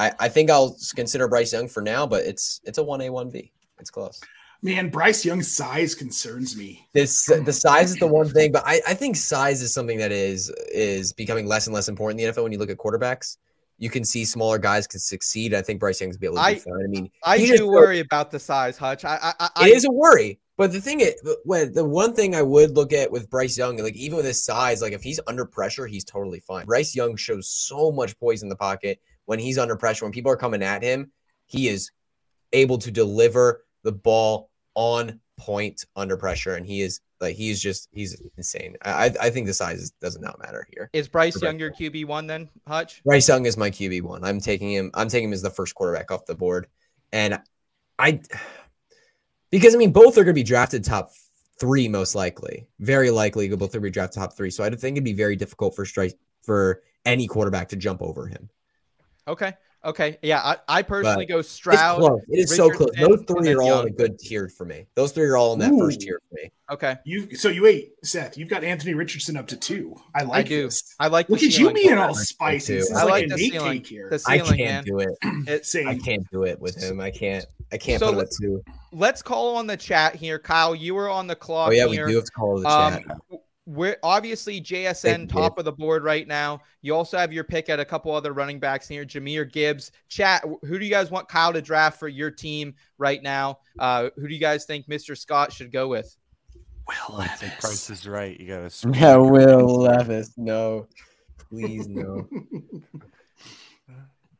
[0.00, 3.10] I I think I'll consider Bryce Young for now, but it's it's a one A
[3.10, 3.52] one B.
[3.78, 4.20] It's close.
[4.62, 6.86] Man, Bryce Young's size concerns me.
[6.92, 10.12] This the size is the one thing, but I, I think size is something that
[10.12, 13.38] is is becoming less and less important in the NFL when you look at quarterbacks.
[13.78, 15.54] You can see smaller guys can succeed.
[15.54, 16.84] I think Bryce Young's be able to I- be fine.
[16.84, 19.04] I mean, I do just- worry about the size, Hutch.
[19.04, 20.38] I I, I it is a worry.
[20.58, 23.78] But the thing is, when the one thing I would look at with Bryce Young,
[23.78, 26.66] like even with his size, like if he's under pressure, he's totally fine.
[26.66, 30.04] Bryce Young shows so much poise in the pocket when he's under pressure.
[30.04, 31.12] When people are coming at him,
[31.46, 31.92] he is
[32.52, 37.88] able to deliver the ball on point under pressure, and he is like he's just
[37.92, 38.74] he's insane.
[38.82, 40.90] I I- think the size does not matter here.
[40.92, 41.40] is Bryce.
[41.40, 43.04] Young your QB one then, Hutch?
[43.04, 44.24] Bryce Young is my QB one.
[44.24, 44.90] I'm taking him.
[44.94, 46.66] I'm taking him as the first quarterback off the board,
[47.12, 47.38] and
[48.00, 48.20] I
[49.52, 51.12] because I mean both are going to be drafted top
[51.60, 53.48] three most likely, very likely.
[53.50, 54.50] Both are going to be drafted top three.
[54.50, 58.26] So I think it'd be very difficult for strike for any quarterback to jump over
[58.26, 58.50] him.
[59.30, 59.52] Okay,
[59.84, 60.40] okay, yeah.
[60.40, 61.98] I, I personally go It's Stroud.
[62.00, 62.20] close.
[62.28, 62.90] It is so close.
[62.98, 63.86] Those three are all Young.
[63.88, 64.86] in a good tier for me.
[64.96, 66.50] Those three are all in that first tier for me.
[66.70, 68.36] Okay, You so you wait, Seth.
[68.38, 69.96] You've got Anthony Richardson up to two.
[70.14, 70.62] I like I do.
[70.64, 70.82] this.
[71.00, 71.28] I like.
[71.28, 72.14] Look at you ceiling being all him.
[72.14, 72.74] spicy.
[72.74, 73.72] This I like, like the ceiling.
[73.78, 74.08] cake here.
[74.10, 74.84] The I can't man.
[74.84, 75.08] do it.
[75.48, 75.88] It- Same.
[75.88, 77.00] I can't do it with him.
[77.00, 77.44] I can't.
[77.72, 78.62] I can't So put him let's- two.
[78.92, 80.74] let's call on the chat here, Kyle.
[80.74, 81.68] You were on the clock.
[81.68, 83.06] Oh yeah, we do have to call the Um, chat.
[83.66, 86.60] We're obviously JSN top of the board right now.
[86.82, 89.92] You also have your pick at a couple other running backs here, Jahmyr Gibbs.
[90.08, 93.58] Chat, who do you guys want Kyle to draft for your team right now?
[93.78, 95.16] Uh, who do you guys think Mr.
[95.16, 96.16] Scott should go with?
[96.88, 98.38] Will I think Price is right.
[98.38, 98.90] You got to.
[98.94, 100.32] Yeah, Will Levis.
[100.36, 100.86] No,
[101.38, 102.26] please no.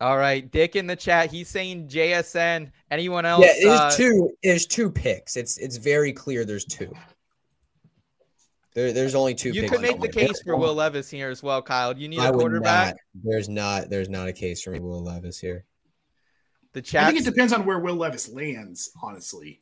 [0.01, 1.31] All right, Dick in the chat.
[1.31, 2.71] He's saying JSN.
[2.91, 3.45] Anyone else?
[3.45, 4.31] Yeah, there's uh, two.
[4.43, 5.37] There's two picks.
[5.37, 6.45] It's it's very clear.
[6.47, 6.91] There's two.
[8.75, 9.51] There, there's only two.
[9.51, 10.29] You picks could make the there.
[10.29, 11.97] case for Will Levis here as well, Kyle.
[11.97, 12.95] You need I a quarterback.
[13.15, 13.23] not.
[13.25, 13.91] There's not.
[13.91, 14.73] There's not a case for.
[14.81, 15.65] Will Levis here.
[16.73, 17.05] The chat.
[17.05, 19.61] I think it depends on where Will Levis lands, honestly.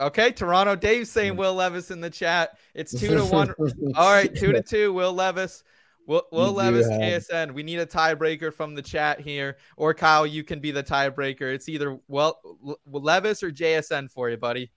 [0.00, 1.18] Okay, Toronto Dave's Hmm.
[1.18, 2.58] saying Will Levis in the chat.
[2.74, 3.54] It's two to one.
[3.96, 4.92] All right, two to two.
[4.92, 5.62] Will Levis.
[6.06, 7.52] Will, Will Levis, have- JSN.
[7.54, 11.54] We need a tiebreaker from the chat here, or Kyle, you can be the tiebreaker.
[11.54, 12.40] It's either well
[12.90, 14.70] Levis or JSN for you, buddy.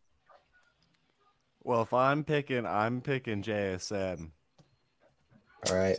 [1.66, 4.30] Well, if I'm picking, I'm picking JSN.
[5.68, 5.98] All right.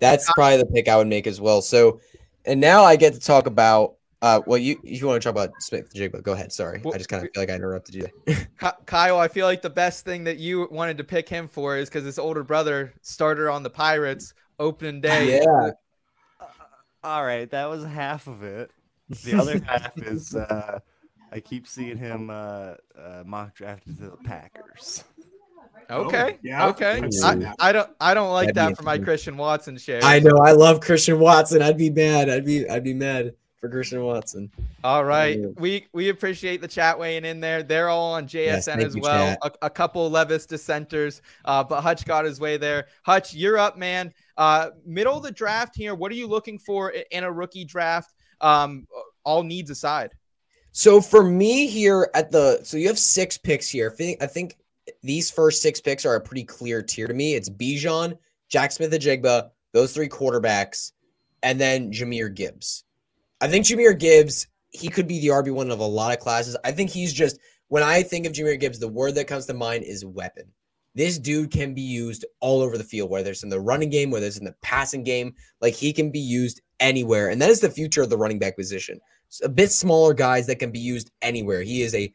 [0.00, 1.60] That's probably the pick I would make as well.
[1.60, 2.00] So
[2.46, 3.96] And now I get to talk about.
[4.22, 6.22] Uh, well, you you want to talk about Smith-Njigba?
[6.22, 6.50] Go ahead.
[6.50, 8.06] Sorry, Well, I just kind of feel like I interrupted you.
[8.86, 11.90] Kyle, I feel like the best thing that you wanted to pick him for is
[11.90, 15.40] because his older brother started on the Pirates opening day.
[15.42, 15.70] yeah,
[17.02, 18.70] All right, that was half of it.
[19.24, 20.78] The other half is uh,
[21.34, 25.02] I keep seeing him uh, uh, mock drafted to the Packers.
[25.90, 26.34] Okay.
[26.34, 27.02] Oh, yeah, Okay.
[27.24, 27.90] I've I, don't.
[28.00, 28.98] I don't like That'd that for my.
[28.98, 30.00] Christian Watson share.
[30.02, 30.38] I know.
[30.38, 31.60] I love Christian Watson.
[31.60, 32.30] I'd be mad.
[32.30, 34.50] I'd be I'd be mad for Christian Watson.
[34.82, 35.40] All right.
[35.58, 37.62] We we appreciate the chat weighing in there.
[37.62, 39.36] They're all on JSN thank as well.
[39.42, 42.86] A, a couple Levis dissenters, uh, but Hutch got his way there.
[43.02, 44.12] Hutch, you're up, man.
[44.36, 45.94] Uh, middle of the draft here.
[45.94, 48.14] What are you looking for in a rookie draft?
[48.40, 48.86] Um,
[49.24, 50.12] all needs aside.
[50.76, 53.94] So for me here at the so you have six picks here.
[54.20, 54.56] I think
[55.04, 57.36] these first six picks are a pretty clear tier to me.
[57.36, 60.90] It's Bijan, Jack Smith-Njigba, those three quarterbacks,
[61.44, 62.82] and then Jahmyr Gibbs.
[63.40, 66.56] I think Jahmyr Gibbs, he could be the RB1 of a lot of classes.
[66.64, 69.54] I think he's just when I think of Jahmyr Gibbs, the word that comes to
[69.54, 70.50] mind is weapon.
[70.96, 74.10] This dude can be used all over the field, whether it's in the running game,
[74.10, 75.34] whether it's in the passing game.
[75.60, 77.28] Like he can be used anywhere.
[77.28, 79.00] And that is the future of the running back position
[79.42, 81.62] a bit smaller guys that can be used anywhere.
[81.62, 82.12] He is a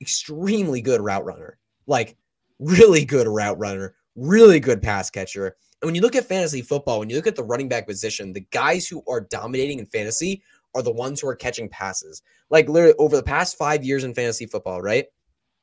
[0.00, 2.16] extremely good route runner, like
[2.58, 5.56] really good route runner, really good pass catcher.
[5.80, 8.32] And when you look at fantasy football, when you look at the running back position,
[8.32, 10.42] the guys who are dominating in fantasy
[10.74, 12.22] are the ones who are catching passes.
[12.50, 15.06] Like literally over the past five years in fantasy football, right?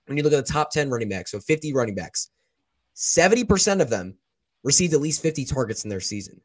[0.05, 2.29] When you look at the top 10 running backs, so 50 running backs,
[2.95, 4.17] 70% of them
[4.63, 6.41] received at least 50 targets in their season.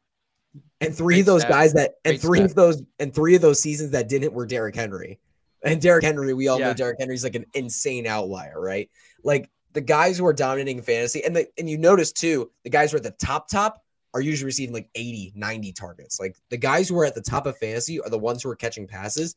[0.81, 1.51] And three Great of those stat.
[1.51, 2.49] guys that and Great three stat.
[2.49, 5.19] of those and three of those seasons that didn't were Derrick Henry.
[5.63, 6.69] And Derrick Henry, we all Yeah.
[6.69, 8.89] know Derrick Henry's like an insane outlier, right?
[9.23, 12.91] Like the guys who are dominating fantasy, and the, and you notice too, the guys
[12.91, 16.19] who are at the top top are usually receiving like 80, 90 targets.
[16.19, 18.55] Like the guys who are at the top of fantasy are the ones who are
[18.55, 19.35] catching passes.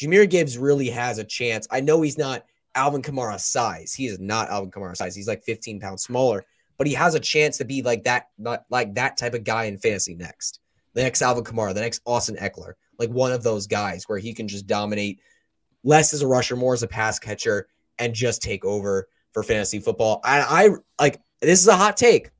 [0.00, 1.68] Jahmyr Gibbs really has a chance.
[1.70, 3.92] I know he's not Alvin Kamara size.
[3.92, 5.14] He is not Alvin Kamara size.
[5.14, 6.44] He's like 15 pounds smaller,
[6.78, 9.64] but he has a chance to be like that, not like that type of guy
[9.64, 10.60] in fantasy next.
[10.98, 14.34] The next Alvin Kamara, the next Austin Ekeler, like one of those guys where he
[14.34, 15.20] can just dominate
[15.84, 17.68] less as a rusher, more as a pass catcher,
[18.00, 20.20] and just take over for fantasy football.
[20.24, 22.30] I, I like this is a hot take.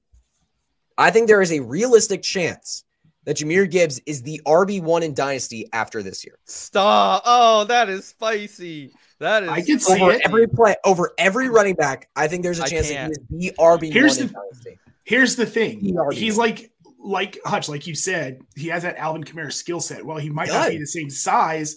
[0.99, 2.83] I think there is a realistic chance
[3.27, 6.41] that Jahmyr Gibbs is the RB1 in Dynasty after this year.
[6.45, 7.23] Stop.
[7.27, 8.91] Oh, that is spicy.
[9.21, 10.23] That is I can see Over it.
[10.25, 13.19] every play, over every running back, I think there's a chance that can't.
[13.31, 14.79] he is the RB1 Here's in the- Dynasty.
[15.05, 15.81] Here's the thing.
[15.81, 20.05] He He's like like Hutch, like you said, he has that Alvin Kamara skill set.
[20.05, 21.77] Well, he might not be the same size.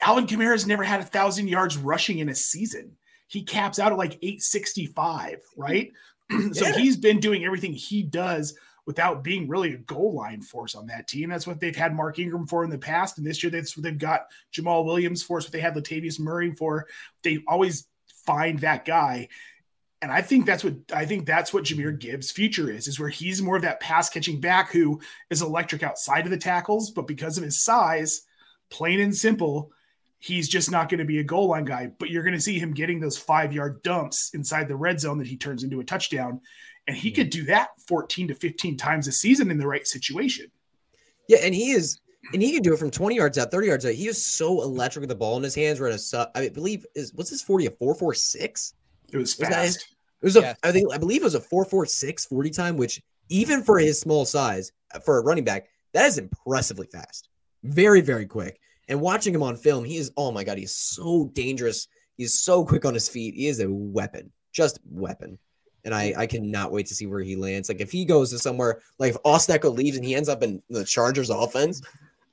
[0.00, 2.96] Alvin Kamara's never had a thousand yards rushing in a season.
[3.28, 5.92] He caps out at like 865, right?
[6.52, 10.86] so he's been doing everything he does without being really a goal line force on
[10.88, 11.30] that team.
[11.30, 13.18] That's what they've had Mark Ingram for in the past.
[13.18, 15.38] And this year that's what they've got Jamaal Williams for.
[15.38, 16.86] It's what they had Latavius Murray for.
[17.22, 17.86] They always
[18.26, 19.28] find that guy.
[20.02, 23.08] And I think that's what I think that's what Jahmyr Gibbs' future is, is where
[23.08, 27.06] he's more of that pass catching back who is electric outside of the tackles, but
[27.06, 28.22] because of his size,
[28.68, 29.70] plain and simple,
[30.18, 31.92] he's just not going to be a goal line guy.
[31.98, 35.18] But you're going to see him getting those five yard dumps inside the red zone
[35.18, 36.40] that he turns into a touchdown.
[36.88, 37.16] And he mm-hmm.
[37.16, 40.46] could do that 14 to 15 times a season in the right situation.
[41.28, 42.00] Yeah, and he is,
[42.32, 43.94] and he can do it from 20 yards out, 30 yards out.
[43.94, 45.78] He is so electric with the ball in his hands.
[45.78, 46.30] We're in a sub.
[46.34, 48.74] I believe is what's his 40 a 446?
[49.12, 49.91] It was Was fast.
[50.22, 50.56] It was a.
[50.62, 54.24] I think, I believe it was a 446 40 time, which even for his small
[54.24, 54.72] size,
[55.04, 57.28] for a running back, that is impressively fast.
[57.64, 58.58] Very, very quick.
[58.88, 61.88] And watching him on film, he is, oh my God, he's so dangerous.
[62.16, 63.34] He's so quick on his feet.
[63.34, 65.38] He is a weapon, just weapon.
[65.84, 67.68] And I, I cannot wait to see where he lands.
[67.68, 70.62] Like if he goes to somewhere, like if Osteco leaves and he ends up in
[70.68, 71.80] the Chargers offense,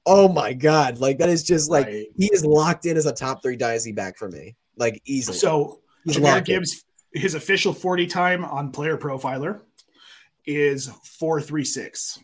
[0.06, 1.00] oh my God.
[1.00, 2.08] Like that is just like, Right.
[2.18, 4.56] he is locked in as a top three dynasty back for me.
[4.76, 5.38] Like easily.
[5.38, 6.56] So He's Jahmyr locked in.
[6.56, 9.62] Gibbs, his official 40 time on player profiler
[10.46, 12.20] is 436.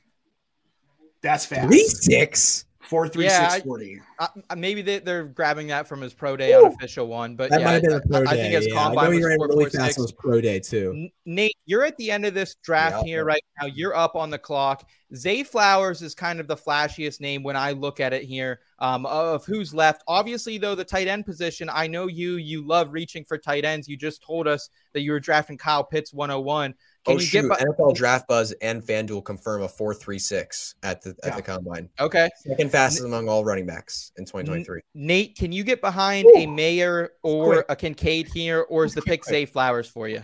[1.21, 1.67] That's fast.
[1.67, 2.64] Three six.
[2.87, 4.01] 436 Yeah, I- 40.
[4.19, 7.59] Uh, uh, maybe they, they're grabbing that from his pro day unofficial one, but That
[7.61, 8.29] yeah, might have been I- a pro I, day.
[8.29, 8.73] I think his yeah.
[8.73, 9.77] I know combine he was ran really 4.46.
[9.77, 11.09] fast pro day too.
[11.25, 13.03] Nate, you're at the end of this draft Yeah.
[13.03, 13.67] here right now.
[13.67, 14.87] You're up on the clock.
[15.15, 19.05] Zay Flowers is kind of the flashiest name when I look at it here um,
[19.05, 20.03] of who's left.
[20.07, 23.87] Obviously, though, the tight end position, I know you you love reaching for tight ends.
[23.87, 26.73] You just told us that you were drafting Kyle Pitts 101.
[27.07, 27.41] Oh, can oh you shoot!
[27.41, 31.29] get by- NFL Draft Buzz and FanDuel confirm a four three six at the at
[31.31, 31.35] Yeah.
[31.35, 34.81] the combine, okay, second fastest among all running backs in 2023.
[34.95, 35.37] Nate?
[35.37, 37.65] Can you get behind a Mayer or Quick.
[37.69, 40.23] a Kincaid here, or is the pick Zay Flowers for you?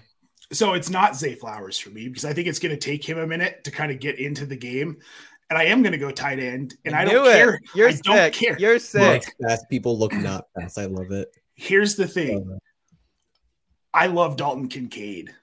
[0.51, 3.17] So it's not Zay Flowers for me because I think it's going to take him
[3.19, 4.97] a minute to kind of get into the game.
[5.49, 7.33] and I am going to go tight end, and I, knew don't it.
[7.33, 7.59] care.
[7.75, 8.03] You're I sick.
[8.03, 8.57] don't care.
[8.59, 9.25] You're sick.
[9.39, 9.69] Look fast.
[9.69, 10.77] People look not fast.
[10.77, 11.27] I love it.
[11.55, 12.57] Here's the thing.
[13.93, 15.33] I love Dalton Kincaid.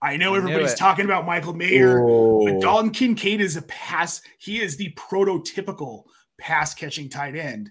[0.00, 0.78] I know I everybody's it.
[0.78, 2.44] talking about Michael Mayer, Oh.
[2.44, 4.20] but Dalton Kincaid is a pass.
[4.38, 6.04] He is the prototypical
[6.38, 7.70] pass catching tight end.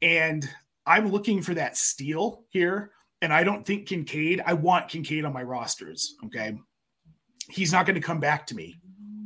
[0.00, 0.48] And
[0.86, 2.92] I'm looking for that steal here.
[3.22, 6.14] And I don't think Kincaid, I want Kincaid on my rosters.
[6.26, 6.56] Okay.
[7.50, 8.76] He's not going to come back to me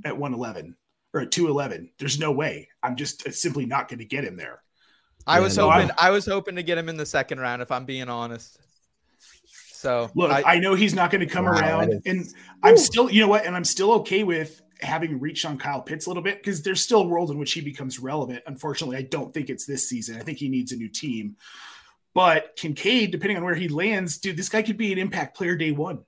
[0.04, 0.74] at 111
[1.12, 1.90] or at 211.
[1.98, 2.68] There's no way.
[2.82, 4.62] I'm just simply not going to get him there.
[5.26, 7.62] I was no, hoping I'm- I was hoping to get him in the second round
[7.62, 8.58] if I'm being honest.
[9.84, 12.34] So Look, I, I, know he's not going to come Wow, around, that is- and
[12.62, 16.06] I'm still, you know what, and I'm still okay with having reached on Kyle Pitts
[16.06, 18.42] a little bit because there's still a world in which he becomes relevant.
[18.46, 20.16] Unfortunately, I don't think it's this season.
[20.18, 21.36] I think he needs a new team.
[22.14, 25.54] But Kincaid, depending on where he lands, dude, this guy could be an impact player
[25.54, 25.98] day one,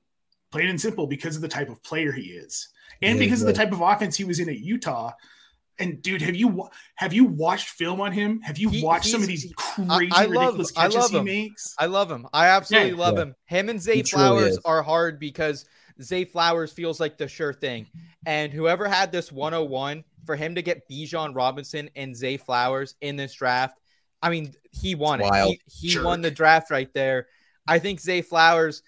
[0.50, 2.68] plain and simple, because of the type of player he is,
[3.02, 5.12] and Yeah, because of the type of offense he was in at Utah.
[5.78, 8.40] And dude, have you have you watched film on him?
[8.42, 11.16] Have you He- watched some of these crazy, I love- ridiculous I catches love he
[11.18, 11.24] him.
[11.24, 11.74] makes?
[11.78, 12.26] I love him.
[12.32, 12.96] I absolutely Yeah.
[12.96, 13.22] love Yeah.
[13.22, 13.34] him.
[13.44, 15.66] Him and Zay He Flowers are hard because
[16.02, 17.86] Zay Flowers feels like the sure thing.
[18.24, 23.16] And whoever had this 101 for him to get Bijan Robinson and Zay Flowers in
[23.16, 23.78] this draft,
[24.22, 25.30] I mean, he won It's it.
[25.30, 25.56] wild.
[25.70, 27.28] He, he won the draft right there.
[27.68, 28.82] I think Zay Flowers,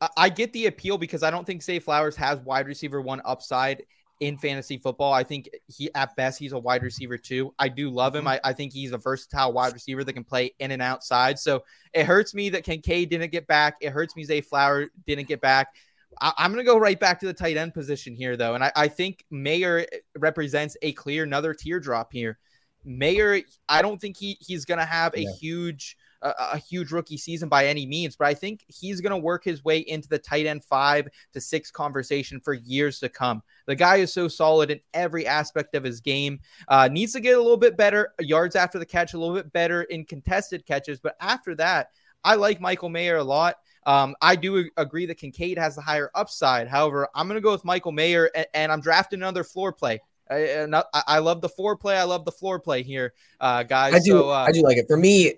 [0.00, 3.22] I, I get the appeal because I don't think Zay Flowers has wide receiver one
[3.24, 3.84] upside
[4.20, 5.12] in fantasy football.
[5.12, 7.54] I think he at best he's a wide receiver too.
[7.58, 8.20] I do love him.
[8.26, 8.28] Mm-hmm.
[8.44, 11.38] I, I think he's a versatile wide receiver that can play in and outside.
[11.38, 13.76] So it hurts me that Kincaid didn't get back.
[13.80, 15.74] It hurts me Zay Flower didn't get back.
[16.20, 18.54] I, I'm going to go right back to the tight end position here, though.
[18.54, 19.86] And I, I think Mayer
[20.18, 22.38] represents a clear another teardrop here.
[22.84, 25.30] Mayer, I don't think he he's going to have a Yeah.
[25.40, 29.16] huge a, a huge rookie season by any means, but I think he's going to
[29.16, 33.42] work his way into the tight end five to six conversation for years to come.
[33.66, 36.40] The guy is so solid in every aspect of his game.
[36.68, 39.52] Uh, needs to get a little bit better yards after the catch, a little bit
[39.52, 41.90] better in contested catches, but after that,
[42.24, 43.56] I like Michael Mayer a lot.
[43.86, 46.68] Um, I do agree that Kincaid has the higher upside.
[46.68, 50.00] However, I'm going to go with Michael Mayer, and, and I'm drafting another floor play.
[50.30, 51.96] I, I, I love the floor play.
[51.96, 53.94] I love the floor play here, uh, guys.
[53.94, 54.10] I do.
[54.10, 54.86] So, uh, I do like it.
[54.86, 55.34] For me,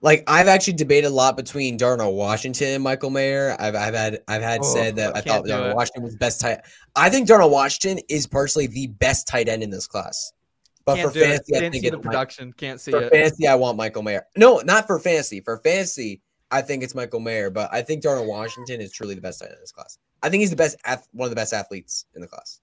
[0.00, 3.56] like I've actually debated a lot between Darnell Washington and Michael Mayer.
[3.58, 5.76] I've I've had I've had Oh, said that I I, thought Darnell it.
[5.76, 6.60] Washington was best tight.
[6.94, 10.32] I think Darnell Washington is personally the best tight end in this class.
[10.84, 11.28] But can't for do it.
[11.28, 12.52] fantasy, I think it's production.
[12.54, 13.12] Can't see for it.
[13.12, 14.24] fantasy, I want Michael Mayer.
[14.36, 15.40] No, not for fantasy.
[15.40, 17.50] For fantasy, I think it's Michael Mayer.
[17.50, 19.98] But I think Darnell Washington is truly the best tight end in this class.
[20.22, 20.76] I think he's the best,
[21.12, 22.60] one of the best athletes in the class.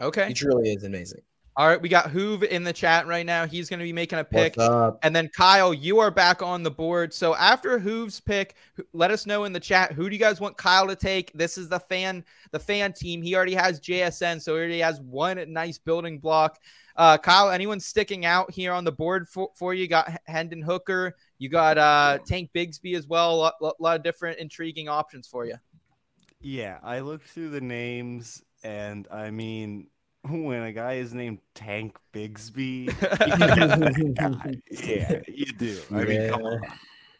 [0.00, 0.28] Okay.
[0.28, 1.22] He truly is amazing.
[1.58, 1.82] All right.
[1.82, 3.44] We got Hoove in the chat right now.
[3.44, 4.54] He's going to be making a pick.
[5.02, 7.12] And then Kyle, you are back on the board.
[7.12, 8.54] So after Hoove's pick,
[8.92, 11.32] let us know in the chat who do you guys want Kyle to take.
[11.32, 13.22] This is the fan, the fan team.
[13.22, 16.60] He already has JSN, so he already has one nice building block.
[16.94, 19.82] Uh, Kyle, anyone sticking out here on the board for, for you?
[19.82, 23.34] You got Hendon Hooker, you got uh, Tank Bigsby as well.
[23.34, 25.56] A lot, lot, lot of different intriguing options for you.
[26.40, 29.88] Yeah, I looked through the names, and I mean,
[30.44, 32.88] when a guy is named Tank Bigsby,
[34.70, 35.80] yeah, you do.
[35.90, 36.60] I mean, come on.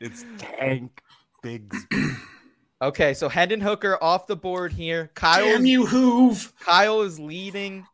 [0.01, 1.03] it's Tank
[1.43, 2.17] Bigsby.
[2.81, 5.11] Okay, so Hendon Hooker off the board here.
[5.17, 6.53] Kyle Damn you, Hoove.
[6.61, 7.85] Kyle is leading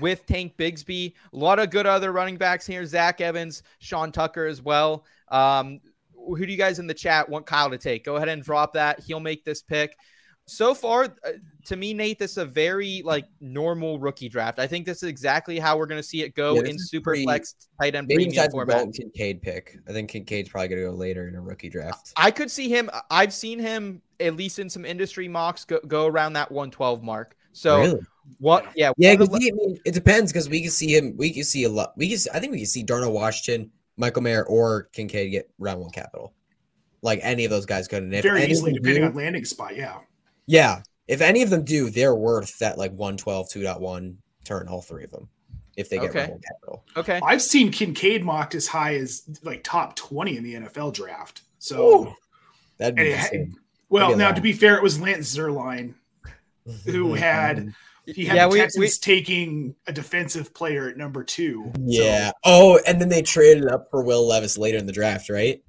[0.00, 1.12] with Tank Bigsby.
[1.32, 2.84] A lot of good other running backs here.
[2.84, 5.04] Zach Evans, Sean Tucker as well.
[5.28, 5.80] Um,
[6.16, 8.04] who do you guys in the chat want Kyle to take?
[8.04, 8.98] Go ahead and drop that.
[8.98, 9.96] He'll make this pick.
[10.46, 11.30] So far, uh,
[11.66, 14.58] to me, Nate, this is a very like normal rookie draft.
[14.58, 16.90] I think this is exactly how we're going to see it go Yeah, in is
[16.90, 18.76] super pretty- flex tight end Maybe premium besides the format.
[18.76, 19.78] Dalton Kincaid pick.
[19.88, 22.12] I think Kincaid's probably going to go later in a rookie draft.
[22.16, 22.90] I could see him.
[23.10, 27.36] I've seen him at least in some industry mocks go, go around that 112 mark.
[27.52, 28.00] So really?
[28.38, 28.66] what?
[28.76, 31.16] Yeah, Yeah, one of because the- I mean, it depends because we can see him.
[31.16, 31.94] We can see a lot.
[31.96, 32.18] We can.
[32.34, 36.34] I think we can see Darnell Washington, Michael Mayer, or Kincaid get round one capital.
[37.00, 38.02] Like any of those guys could.
[38.02, 39.74] And if Very any easily, depending do- on landing spot.
[39.76, 39.98] Yeah.
[40.46, 44.68] Yeah, if any of them do, they're worth that like 112, 2.1 turn.
[44.68, 45.28] All three of them,
[45.76, 46.18] if they get Okay.
[46.20, 46.84] round one capital.
[46.96, 47.20] okay.
[47.24, 51.42] I've seen Kincaid mocked as high as like top 20 in the NFL draft.
[51.58, 52.14] So, Ooh,
[52.78, 53.54] that'd be and it- insane.
[53.88, 54.36] well, Look at now that.
[54.36, 55.94] to be fair, it was Lance Zierlein.
[56.86, 57.72] who had-
[58.06, 61.70] He had Yeah, the we- Texans we- taking a defensive player at number two.
[61.74, 62.32] So, Yeah.
[62.44, 65.62] oh, and then they traded up for Will Levis later in the draft, right?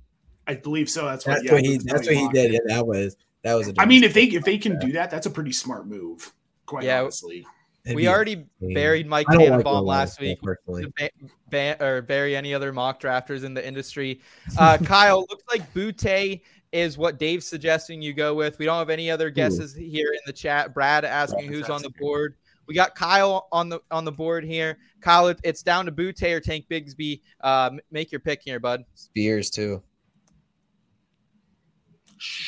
[0.45, 1.05] I believe so.
[1.05, 1.71] That's what, That's yeah, what he.
[1.77, 2.53] that's That's what he mocked did.
[2.53, 2.61] it.
[2.67, 3.69] Yeah, that was that was.
[3.69, 6.33] a I mean, if they if they can do that, that's a pretty smart move.
[6.65, 7.45] Quite Yeah, honestly.
[7.85, 8.73] It'd we already insane.
[8.73, 10.41] buried Mike I don't like last week.
[10.41, 10.85] personally.
[10.85, 11.09] to ba-
[11.51, 14.21] ba- or bury any other mock drafters in the industry.
[14.57, 16.41] Uh, Kyle, looks like Boutte
[16.71, 18.57] is what Dave's suggesting you go with.
[18.57, 20.73] We don't have any other guesses here in the chat.
[20.73, 22.35] Brad asking Right, who's on the board.
[22.67, 24.79] We got Kyle on the on the board here.
[24.99, 27.21] Kyle, it's down to Boutte or Tank Bigsby.
[27.41, 28.83] Uh, make your pick here, bud.
[28.95, 29.83] Spears too.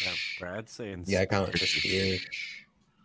[0.04, 2.22] Yeah, Brad's saying Yeah, I count for Spears.
[2.22, 2.28] Spears.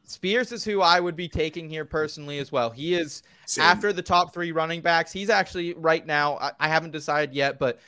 [0.05, 2.69] Spears is who I would be taking here personally as well.
[2.71, 3.65] He is Same.
[3.65, 5.11] after the top three running backs.
[5.13, 6.37] He's actually right now.
[6.37, 7.79] I, I haven't decided yet, but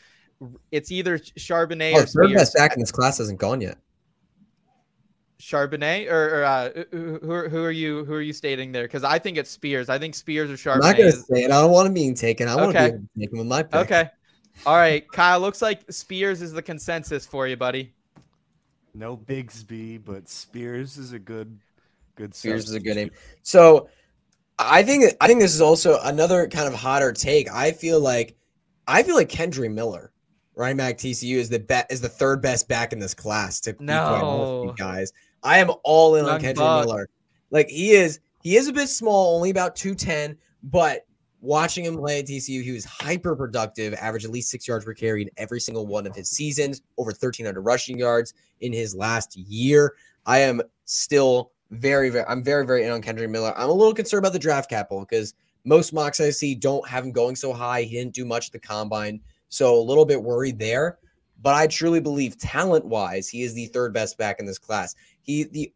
[0.72, 2.32] it's either Charbonnet Oh, or the third Spears.
[2.34, 3.76] best back in this class hasn't gone yet.
[5.40, 7.18] Charbonnet or, or uh, who,
[7.48, 8.84] who are- you who are you stating there?
[8.84, 9.88] Because I think it's Spears.
[9.90, 10.74] I think Spears or Charbonnet.
[10.76, 11.50] I'm not gonna is- say it.
[11.50, 12.48] I don't want him being taken.
[12.48, 12.90] I want to Okay.
[12.90, 13.74] be able to take him with my pick.
[13.74, 14.08] okay.
[14.64, 15.40] All right, Kyle.
[15.40, 17.92] Looks like Spears is the consensus for you, buddy.
[18.94, 21.58] No Bigsby, but Spears is a good,
[22.14, 22.34] good.
[22.34, 23.10] Spears is a good name.
[23.42, 23.88] So
[24.58, 27.50] I think I think this is also another kind of hotter take.
[27.52, 28.36] I feel like
[28.86, 30.12] I feel like Kendre Miller,
[30.54, 33.60] running back TCU, is the bet is the third best back in this class.
[33.62, 34.74] To be quite honest you No.
[34.74, 36.86] guys, I am all in on Young Kendre.
[36.86, 37.08] Miller.
[37.50, 41.04] Like he is, he is a bit small, only about two ten, but
[41.44, 44.94] watching him play at TCU, he was hyper productive, averaged at least six yards per
[44.94, 49.36] carry in every single one of his seasons, over 1,300 rushing yards in his last
[49.36, 49.94] year.
[50.24, 53.52] I am still very, very, I'm very, very in on Kendrick Miller.
[53.56, 55.34] I'm a little concerned about the draft capital because
[55.64, 57.82] most mocks I see don't have him going so high.
[57.82, 59.20] He didn't do much at the combine.
[59.50, 60.98] So a little bit worried there.
[61.42, 64.94] But I truly believe talent wise, he is the third best back in this class.
[65.20, 65.72] He, the,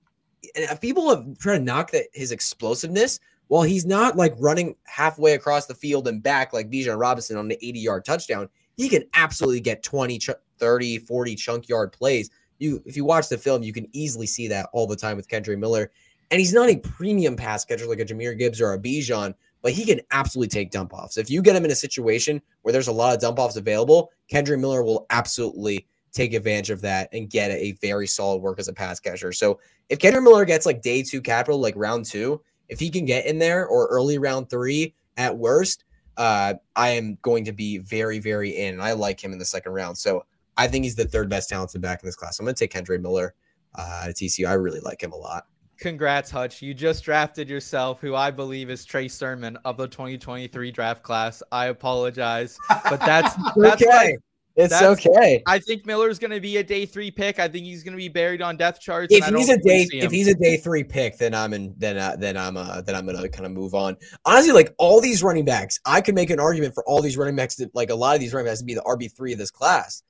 [0.54, 3.20] and people have tried to knock that his explosiveness.
[3.48, 7.48] Well, he's not like running halfway across the field and back like Bijan Robinson on
[7.48, 8.48] the 80 yard touchdown.
[8.76, 10.20] He can absolutely get 20,
[10.58, 12.30] 30, 40 chunk yard plays.
[12.58, 15.28] You, if you watch the film, you can easily see that all the time with
[15.28, 15.90] Kendre Miller.
[16.30, 19.72] And he's not a premium pass catcher like a Jahmyr Gibbs or a Bijan, but
[19.72, 21.16] he can absolutely take dump offs.
[21.16, 24.10] If you get him in a situation where there's a lot of dump offs available,
[24.30, 28.68] Kendre Miller will absolutely take advantage of that and get a very solid work as
[28.68, 29.32] a pass catcher.
[29.32, 33.04] So if Kendre Miller gets like day two capital, like round two, if he can
[33.04, 35.84] get in there or early round three at worst,
[36.16, 38.74] uh, I am going to be very, very in.
[38.74, 39.96] And I like him in the second round.
[39.96, 40.24] So
[40.56, 42.38] I think he's the third best talented back in this class.
[42.38, 43.34] I'm going to take Kendre Miller
[43.76, 44.46] uh, at TCU.
[44.46, 45.46] I really like him a lot.
[45.78, 46.60] Congrats, Hutch.
[46.60, 51.40] You just drafted yourself, who I believe is Trey Sermon of the 2023 draft class.
[51.52, 53.86] I apologize, but that's that's okay.
[53.86, 54.18] like
[54.58, 55.42] it's that's- okay.
[55.46, 57.38] I think Miller's going to be a day three pick.
[57.38, 59.14] I think he's going to be buried on death charts.
[59.14, 61.74] If and I he's a day, if he's a day three pick, then I'm in.
[61.78, 63.96] Then uh, then I'm uh, then I'm gonna kind of move on.
[64.24, 67.36] Honestly, like all these running backs, I could make an argument for all these running
[67.36, 69.38] backs that like a lot of these running backs to be the RB three of
[69.38, 70.02] this class.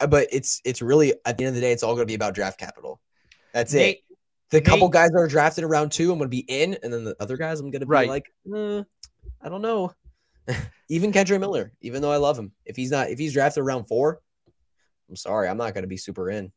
[0.00, 2.10] Uh, But it's it's really at the end of the day, it's all going to
[2.10, 3.00] be about draft capital.
[3.52, 3.78] That's it.
[3.78, 4.04] Nate,
[4.50, 6.92] The couple guys that are drafted in round two, I'm going to be in, and
[6.92, 8.08] then the other guys, I'm going to be Right.
[8.08, 8.82] like, eh,
[9.42, 9.92] I don't know.
[10.88, 13.84] even Kendre Miller, even though I love him, if he's not, if he's drafted around
[13.84, 14.20] four,
[15.08, 16.52] I'm sorry, I'm not going to be super in.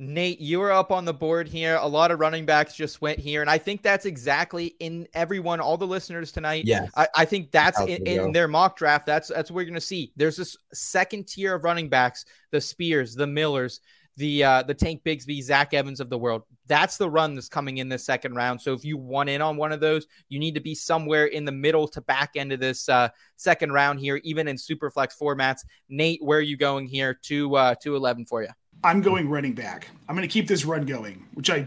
[0.00, 1.76] Nate, you were up on the board here.
[1.80, 5.58] A lot of running backs just went here, and I think that's exactly in everyone,
[5.58, 6.64] all the listeners tonight.
[6.66, 9.06] Yeah, I, I think that's in, in their mock draft.
[9.06, 10.12] That's that's what we're gonna see.
[10.14, 13.80] There's this second tier of running backs: the Spears, the Millers,
[14.18, 16.42] the uh, the Tank Bigsby, Zach Evans of the world.
[16.66, 18.60] That's the run that's coming in this second round.
[18.60, 21.46] So if you want in on one of those, you need to be somewhere in
[21.46, 25.16] the middle to back end of this uh, second round here, even in super flex
[25.18, 25.64] formats.
[25.88, 27.18] Nate, where are you going here?
[27.24, 28.50] To uh, to eleven for you.
[28.84, 29.88] I'm going running back.
[30.08, 31.66] I'm going to keep this run going, which I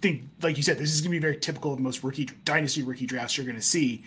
[0.00, 2.82] think, like you said, this is going to be very typical of most rookie dynasty
[2.82, 4.04] rookie drafts you're going to see.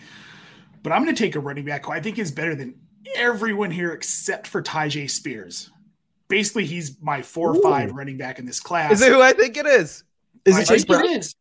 [0.82, 2.76] But I'm going to take a running back who I think is better than
[3.16, 5.70] everyone here except for Tyjae Spears.
[6.28, 8.92] Basically, he's my four or five running back in this class.
[8.92, 10.04] Is it who I think it is?
[10.44, 11.04] Is I it Chase Brown?
[11.06, 11.34] It is.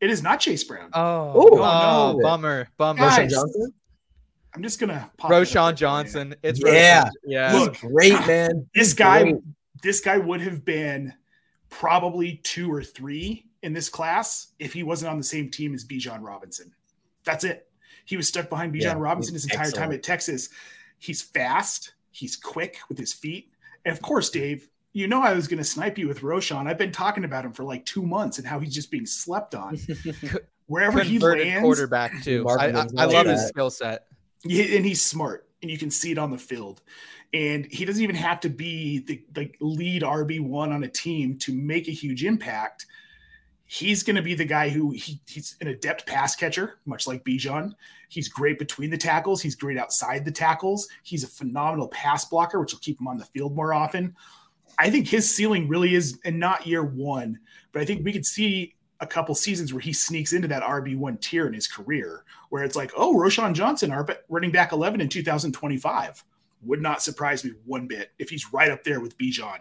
[0.00, 0.90] It is not Chase Brown.
[0.92, 1.62] Oh, Ooh.
[1.62, 2.20] oh, no.
[2.22, 2.98] bummer, bummer.
[2.98, 3.72] Guys, Johnson?
[4.54, 5.72] I'm just gonna pop it up Roschon there.
[5.74, 6.34] Johnson.
[6.42, 7.04] It's Yeah.
[7.04, 7.10] Roschon.
[7.26, 7.52] yeah.
[7.54, 7.78] Look.
[7.78, 8.66] great, man.
[8.74, 9.36] This guy, great.
[9.82, 11.12] this guy would have been
[11.68, 15.84] probably two or three in this class if he wasn't on the same team as
[15.84, 16.72] Bijan Robinson.
[17.24, 17.68] That's it.
[18.04, 20.48] He was stuck behind Bijan Yeah, Robinson his entire time at Texas.
[20.98, 21.92] He's fast.
[22.10, 23.50] He's quick with his feet.
[23.86, 26.66] And of course, Dave, you know I was going to snipe you with Roschon.
[26.66, 29.54] I've been talking about him for like two months and how he's just being slept
[29.54, 29.78] on.
[30.66, 32.44] Wherever he converted lands, quarterback too.
[32.48, 34.06] I, I, I love his skill set.
[34.44, 36.82] Yeah, and he's smart, and you can see it on the field.
[37.32, 41.38] And he doesn't even have to be the, the lead RB one on a team
[41.38, 42.86] to make a huge impact.
[43.66, 47.24] He's going to be the guy who he, he's an adept pass catcher, much like
[47.24, 47.72] Bijan.
[48.08, 49.42] He's great between the tackles.
[49.42, 50.88] He's great outside the tackles.
[51.02, 54.14] He's a phenomenal pass blocker, which will keep him on the field more often.
[54.78, 57.40] I think his ceiling really is, and not year one,
[57.72, 61.20] but I think we could see a couple seasons where he sneaks into that RB1
[61.20, 65.08] tier in his career, where it's like, oh, Roschon Johnson, our running back 11 in
[65.08, 66.24] 2025.
[66.62, 69.58] Would not surprise me one bit if he's right up there with Bijan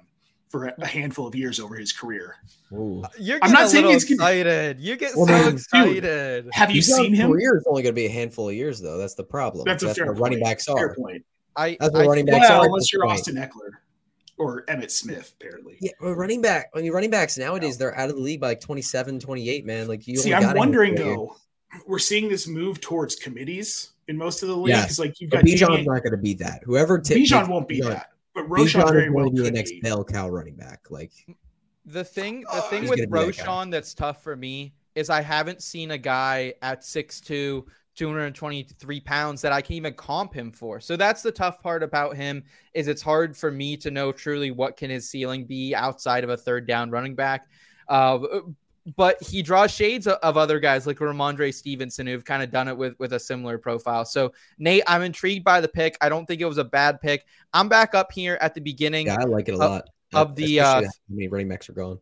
[0.50, 2.36] for a, a handful of years over his career.
[2.72, 3.02] Ooh.
[3.04, 4.80] Uh, you're I'm not saying little he's excited.
[4.80, 6.50] You get Well, so then, dude, excited.
[6.54, 7.32] Have you His seen him?
[7.32, 8.98] Career is only going to be a handful of years, though.
[8.98, 9.66] That's the problem.
[9.66, 10.50] That's a fair what running point.
[10.50, 11.26] backs Fair point.
[11.56, 13.20] I, That's what I running backs Well, are unless you're point.
[13.20, 13.72] Austin Ekeler
[14.38, 15.78] or Emmitt Smith, apparently.
[15.82, 16.70] Yeah, well, running back.
[16.76, 19.88] I mean, running backs nowadays they're out of the league by like 27, 28, Man,
[19.88, 20.18] like you.
[20.18, 21.36] See, only I'm got wondering though.
[21.88, 24.70] We're seeing this move towards committees in most of the league.
[24.76, 25.00] Yes.
[25.00, 26.62] Like you've got Bijan's not going to be that.
[26.64, 29.32] Whoever t- Bijan won't be Bijan- that, but Bijan Roschon is very going well to
[29.32, 29.82] be the next be.
[29.82, 30.82] bell cow running back.
[30.92, 31.12] Like
[31.86, 33.34] The thing, the Oh, thing he's with gonna that.
[33.36, 37.66] Roschon that's tough for me is I haven't seen a guy at 6'2",
[37.96, 40.80] 223 pounds that I can even comp him for.
[40.80, 44.52] So that's the tough part about him is it's hard for me to know truly
[44.52, 47.48] what can his ceiling be outside of a third down running back.
[47.88, 48.20] Uh,
[48.96, 52.78] but he draws shades of, other guys like Rhamondre Stevenson who've kind of done it
[52.78, 54.06] with with a similar profile.
[54.06, 55.98] So Nate, I'm intrigued by the pick.
[56.02, 57.26] I don't think it was a bad pick.
[57.54, 59.08] I'm back up here at the beginning.
[59.08, 59.90] yeah, I like it a Of- lot.
[60.14, 62.00] of the, uh, how many running backs are gone.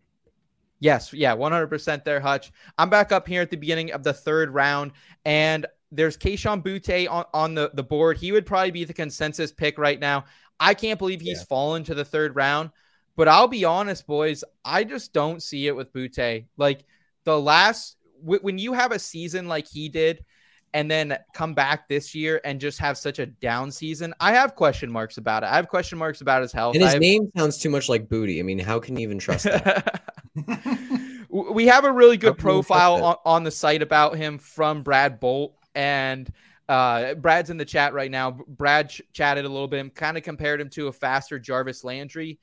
[0.80, 2.52] Yes, yeah, 100% there, Hutch.
[2.78, 4.92] I'm back up here at the beginning of the third round,
[5.24, 8.18] and there's Kayshon Boutte on, on the, the board.
[8.18, 10.26] He would probably be the consensus pick right now.
[10.60, 11.46] I can't believe he's Yeah.
[11.46, 12.72] fallen to the third round,
[13.16, 16.45] but I'll be honest, boys, I just don't see it with Boutte.
[16.57, 16.86] Like
[17.24, 20.24] the last, w- when you have a season like he did,
[20.76, 24.55] and then come back this year and just have such a down season, I have
[24.55, 25.47] question marks about it.
[25.47, 26.74] I have question marks about his health.
[26.74, 28.39] And his have- name sounds too much like booty.
[28.39, 30.01] I mean, how can you even trust that?
[31.30, 34.16] We have a really good How can you trust profile on, on the site about
[34.16, 36.32] him from Brad Bolt and
[36.70, 38.32] uh Brad's in the chat right now.
[38.47, 41.84] Brad ch- chatted a little bit and kind of compared him to a faster Jarvis
[41.84, 42.38] Landry.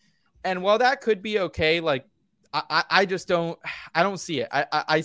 [0.45, 2.07] And while that could be okay, like
[2.53, 3.59] I, I, I just don't
[3.95, 4.49] I don't see it.
[4.53, 5.03] I, I,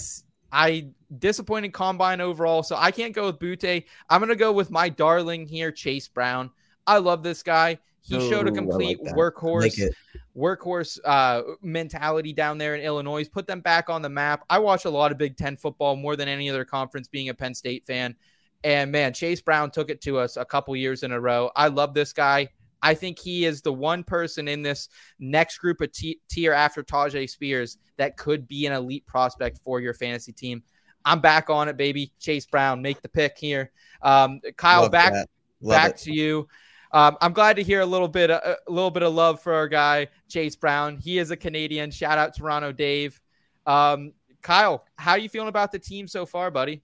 [0.52, 0.88] I
[1.20, 2.64] disappointed combine overall.
[2.64, 3.86] So I can't go with Boutte.
[4.10, 6.52] I'm gonna go with my darling here, Chase Brown.
[6.88, 7.80] I love this guy.
[8.02, 9.90] He showed a complete like workhorse
[10.38, 14.44] workhorse uh, mentality down there in Illinois, put them back on the map.
[14.50, 17.34] I watch a lot of Big Ten football more than any other conference, being a
[17.34, 18.16] Penn State fan.
[18.64, 21.52] And man, Chase Brown took it to us a couple years in a row.
[21.56, 22.50] I love this guy.
[22.82, 26.84] I think he is the one person in this next group of t- tier after
[26.84, 30.63] Tyjae Spears that could be an elite prospect for your fantasy team.
[31.03, 32.11] I'm back on it, baby.
[32.19, 33.71] Chase Brown, make the pick here.
[34.01, 35.13] Um, Kyle, Love back
[35.61, 35.97] back it.
[35.97, 36.47] to you.
[36.91, 39.53] Um, I'm glad to hear a little bit, a, a little bit of love for
[39.53, 40.97] our guy Chase Brown.
[40.97, 41.91] He is a Canadian.
[41.91, 43.19] Shout out Toronto Dave.
[43.65, 46.82] Um, Kyle, how are you feeling about the team so far, buddy?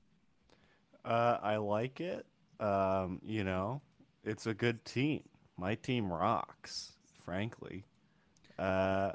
[1.05, 2.25] Uh, I like it.
[2.59, 3.81] Um, you know,
[4.23, 5.23] it's a good team.
[5.57, 6.93] My team rocks,
[7.23, 7.85] frankly.
[8.57, 9.11] Uh,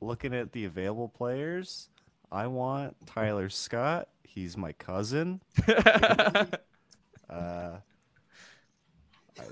[0.00, 1.88] looking at the available players,
[2.30, 4.08] I want Tyler Scott.
[4.22, 5.40] He's my cousin.
[7.28, 7.78] Uh,
[9.36, 9.42] I,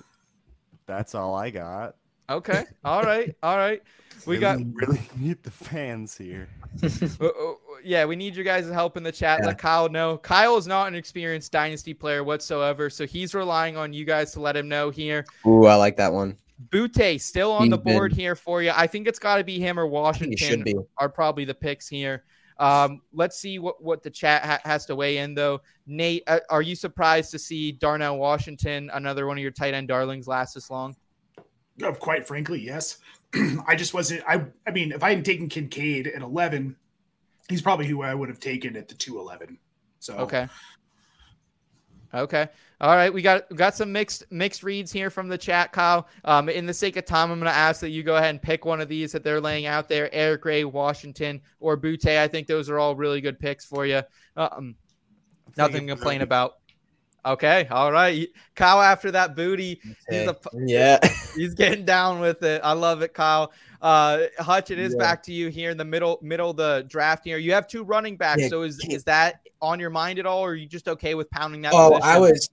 [0.87, 1.97] that's all I got.
[2.31, 3.83] Okay, all right, all right.
[4.27, 6.49] We got Really- really need the fans here.
[6.83, 7.53] Uh, uh,
[7.85, 9.41] yeah, we need your guys' help in the chat.
[9.41, 9.49] Yeah.
[9.49, 10.17] Let Kyle know.
[10.19, 14.41] Kyle is not an experienced dynasty player whatsoever, so he's relying on you guys to
[14.41, 15.25] let him know here.
[15.47, 16.39] Ooh, I like that one.
[16.71, 18.73] Boutte still on the He's been- board here for you.
[18.75, 20.89] I think it's got to be him or I think he should Washington be.
[20.99, 22.25] are probably the picks here.
[22.59, 25.61] Um, let's see what, what the chat ha- has to weigh in though.
[25.87, 29.89] Nate, uh, are you surprised to see Darnell Washington, another one of your tight end
[29.89, 30.97] darlings, last this long?
[31.83, 32.99] Uh, quite frankly, yes.
[33.67, 34.23] I just wasn't.
[34.27, 34.45] I.
[34.67, 36.77] I mean, if I hadn't taken Kincaid at eleven,
[37.49, 39.59] he's probably who I would have taken at the two eleven.
[39.99, 40.49] So Okay.
[42.13, 42.49] Okay.
[42.81, 43.13] All right.
[43.13, 46.07] We got we got some mixed mixed reads here from the chat, Kyle.
[46.25, 48.41] Um, in the sake of time, I'm going to ask that you go ahead and
[48.41, 52.19] pick one of these that they're laying out there: Eric Gray, Washington, or Boutte.
[52.19, 54.03] I think those are all really good picks for you.
[54.37, 54.77] Um,
[55.57, 56.55] nothing to complain about.
[57.27, 57.67] Okay.
[57.71, 58.81] All right, Kyle.
[58.81, 60.99] After that booty, he's, a, yeah.
[61.37, 62.61] he's getting down with it.
[62.63, 63.53] I love it, Kyle.
[63.81, 64.99] Uh, Hutch, it is Yeah.
[65.05, 67.39] back to you here in the middle middle of the draft here.
[67.39, 70.41] You have two running backs, Yeah, so is is that on your mind at all,
[70.41, 71.73] or are you just okay with pounding that?
[71.75, 72.09] Oh, position?
[72.09, 72.51] I was.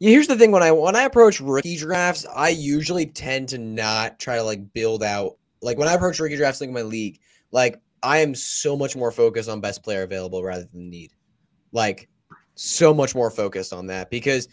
[0.00, 3.58] Yeah, here's the thing: when I when I approach rookie drafts, I usually tend to
[3.58, 5.36] not try to like build out.
[5.62, 7.18] Like when I approach rookie drafts, like my league,
[7.50, 11.12] like I am so much more focused on best player available rather than need.
[11.72, 12.08] Like
[12.58, 14.48] so much more focused on that because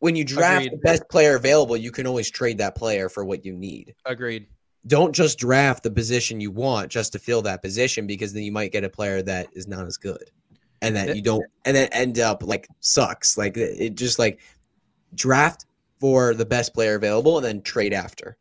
[0.00, 0.72] when you draft Agreed.
[0.72, 3.94] the best player available, you can always trade that player for what you need.
[4.04, 4.46] Agreed.
[4.86, 8.52] Don't just draft the position you want just to fill that position because then you
[8.52, 10.30] might get a player that is not as good
[10.82, 13.36] and that you don't and then end up like sucks.
[13.36, 14.40] Like it it just like
[15.14, 15.66] draft
[16.00, 18.36] for the best player available and then trade after.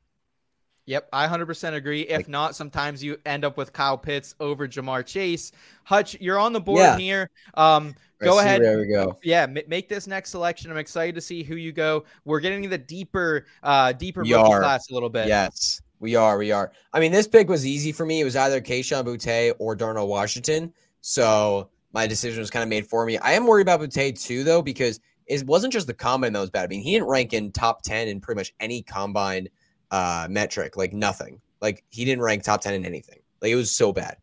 [0.87, 2.01] Yep, I 100% agree.
[2.01, 5.51] If Like- not, sometimes you end up with Kyle Pitts over Ja'Marr Chase.
[5.83, 6.97] Hutch, you're on the board Yeah.
[6.97, 7.29] here.
[7.55, 8.61] Um, go ahead.
[8.61, 9.17] There we go.
[9.21, 10.71] Yeah, ma- make this next selection.
[10.71, 12.05] I'm excited to see who you go.
[12.23, 15.27] We're getting the deeper, uh, deeper class a little bit.
[15.27, 15.81] Yes.
[15.99, 16.71] We are, we are.
[16.93, 18.21] I mean, this pick was easy for me.
[18.21, 20.71] It was either Kayshon Boutte or Darnell Washington.
[21.01, 23.17] So my decision was kind of made for me.
[23.17, 26.49] I am worried about Boutte too, though, because it wasn't just the combine that was
[26.49, 26.63] bad.
[26.63, 29.49] I mean, he didn't rank in top 10 in pretty much any combine
[29.91, 31.41] uh, metric, like nothing.
[31.61, 33.19] Like he didn't rank top 10 in anything.
[33.41, 34.17] Like it was so bad.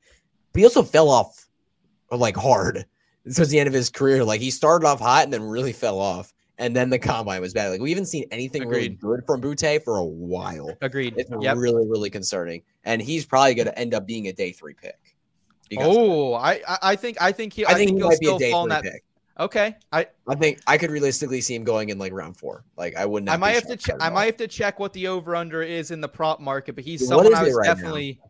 [0.53, 1.47] But he also fell off
[2.11, 2.85] like hard
[3.35, 4.25] towards the end of his career.
[4.25, 6.33] Like he started off hot and then really fell off.
[6.57, 7.71] And then the combine was bad.
[7.71, 9.01] Like we haven't seen anything really Agreed.
[9.01, 10.71] good from Boutte for a while.
[10.83, 11.15] Agreed.
[11.17, 11.57] It's Yep.
[11.57, 12.63] really, really concerning.
[12.85, 14.97] And he's probably going to end up being a day three pick.
[15.79, 17.71] Oh, I I- I think I think he that.
[17.73, 18.93] I, think, he he'll might be a still day fall in three that.
[18.93, 19.05] pick.
[19.39, 22.65] Okay, I I think I could realistically see him going in like round four.
[22.77, 23.33] Like I would not.
[23.33, 23.97] I might have to check.
[24.01, 26.85] I might have to check what the over under is in the prop market, but
[26.85, 27.75] he's What someone I was right now?
[27.75, 28.21] definitely.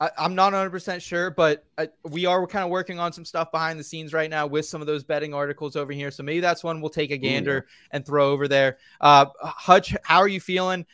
[0.00, 3.24] I, I'm not 100 percent sure, but uh, we are kind of working on some
[3.26, 6.10] stuff behind the scenes right now with some of those betting articles over here.
[6.10, 8.78] So maybe that's one we'll take a gander and throw over there.
[9.00, 10.86] Uh, Hutch, how are you feeling?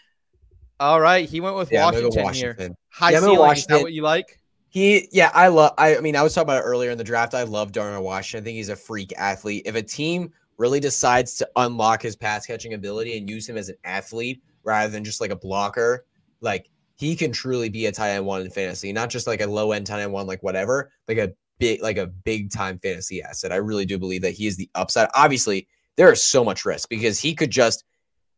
[0.81, 2.57] All right, he went with Yeah, Washington, go here.
[2.89, 3.35] High Yeah, ceiling.
[3.35, 3.77] Is Washington.
[3.77, 4.40] that what you like?
[4.71, 5.75] He, yeah, I love.
[5.77, 7.35] I, I mean, I was talking about it earlier in the draft.
[7.35, 8.43] I love Darnell Washington.
[8.43, 9.65] I think he's a freak athlete.
[9.67, 13.69] If a team really decides to unlock his pass catching ability and use him as
[13.69, 16.07] an athlete rather than just like a blocker,
[16.41, 19.47] like he can truly be a tight end one in fantasy, not just like a
[19.47, 23.23] low end tight end one, like whatever, like a big, like a big time fantasy
[23.23, 23.53] asset.
[23.53, 25.09] I really do believe that he is the upside.
[25.15, 25.67] Obviously,
[25.97, 27.85] there is so much risk because he could just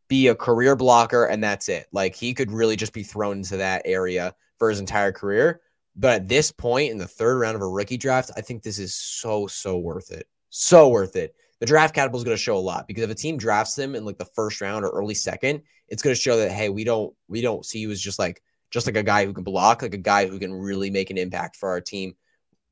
[0.07, 1.87] be a career blocker and that's it.
[1.91, 5.61] Like he could really just be thrown into that area for his entire career.
[5.95, 8.79] But at this point in the third round of a rookie draft, I think this
[8.79, 10.27] is so, so worth it.
[10.49, 11.35] So worth it.
[11.59, 13.95] The draft capital is going to show a lot because if a team drafts them
[13.95, 16.83] in like the first round or early second, it's going to show that hey, we
[16.83, 19.81] don't we don't see you as just like just like a guy who can block,
[19.81, 22.15] like a guy who can really make an impact for our team,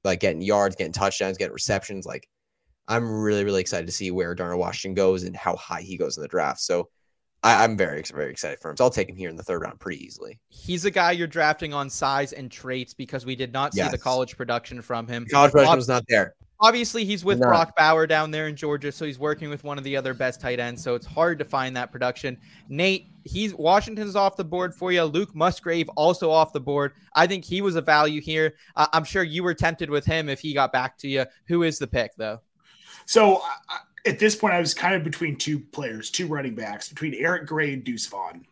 [0.03, 2.05] like getting yards, getting touchdowns, getting receptions.
[2.05, 2.28] Like
[2.88, 6.17] I'm really, really excited to see where Darnell Washington goes and how high he goes
[6.17, 6.59] in the draft.
[6.59, 6.89] So
[7.44, 8.78] I, I'm very, very excited for him.
[8.78, 10.39] So I'll take him here in the third round pretty easily.
[10.50, 13.98] He's a guy you're drafting on size and traits because we did not see the
[13.98, 15.26] college production from him.
[15.26, 16.36] College production Ob- was not there.
[16.64, 17.48] Obviously, he's with No.
[17.48, 20.39] Brock Bowers down there in Georgia, so he's working with one of the other best
[20.39, 20.84] tight ends.
[20.84, 22.38] So it's hard to find that production.
[22.70, 25.04] Nate, he's Washington's off the board for you.
[25.06, 26.92] Luke Musgrave also off the board.
[27.16, 28.54] I think he was a value here.
[28.76, 31.26] Uh, I'm sure you were tempted with him if he got back to you.
[31.48, 32.42] Who is the pick though?
[33.08, 36.56] So I- I- at this point, I was kind of between two players, two running
[36.56, 38.45] backs, between Eric Gray and Deuce Vaughn.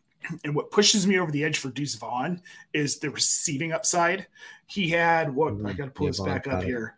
[0.43, 2.41] And what pushes me over the edge for Deuce Vaughn
[2.73, 4.27] is the receiving upside.
[4.67, 5.71] He had what I mm-hmm.
[5.71, 6.67] got to pull Yeah, this back up it.
[6.67, 6.97] here.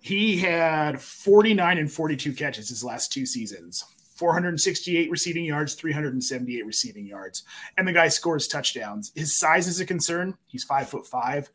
[0.00, 3.84] He had 49 and 42 catches his last two seasons,
[4.14, 7.44] 468 receiving yards, 378 receiving yards.
[7.76, 9.12] And the guy scores touchdowns.
[9.14, 10.36] His size is a concern.
[10.46, 11.50] He's five foot five.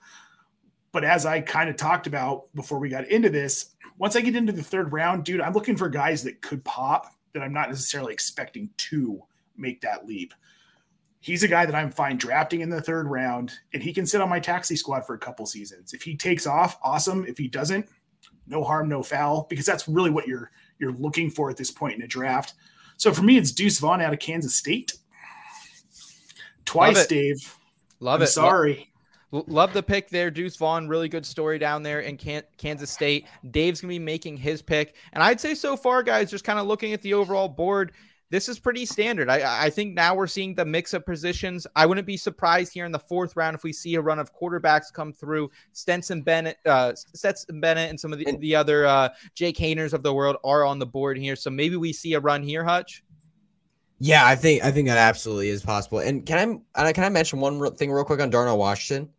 [0.92, 3.71] But as I kind of talked about before we got into this,
[4.02, 7.14] once I get into the third round, dude, I'm looking for guys that could pop
[7.34, 9.22] that I'm not necessarily expecting to
[9.56, 10.34] make that leap.
[11.20, 14.20] He's a guy that I'm fine drafting in the third round, and he can sit
[14.20, 15.94] on my taxi squad for a couple seasons.
[15.94, 17.26] If he takes off, awesome.
[17.28, 17.88] If he doesn't,
[18.48, 20.50] no harm, no foul, because that's really what you're
[20.80, 22.56] you're looking for at this point in a draft.
[22.98, 24.94] So for me, it's Deuce Vaughn out of Kansas State.
[26.66, 27.10] Twice, it.
[27.10, 27.56] Dave.
[28.00, 28.30] Love I'm it.
[28.30, 28.91] sorry.
[29.32, 30.88] Love the pick there, Deuce Vaughn.
[30.88, 33.28] Really good story down there in Can- Kansas State.
[33.52, 36.68] Dave's gonna be making his pick, and I'd say so far, guys, just kind of
[36.68, 37.94] looking at the overall board,
[38.30, 39.30] this is pretty standard.
[39.30, 41.68] I, I think now we're seeing the mix of positions.
[41.76, 44.34] I wouldn't be surprised here in the fourth round if we see a run of
[44.34, 45.52] quarterbacks come through.
[45.74, 49.94] Stenson Bennett, uh, Stetson Bennett, and some of the, And- the other uh, Jake Haeners
[49.94, 51.36] of the world are on the board here.
[51.36, 53.04] So maybe we see a run here, Hutch.
[54.00, 56.00] Yeah, I think I think that absolutely is possible.
[56.00, 59.10] And can I can I mention one thing real quick on Darnell Washington?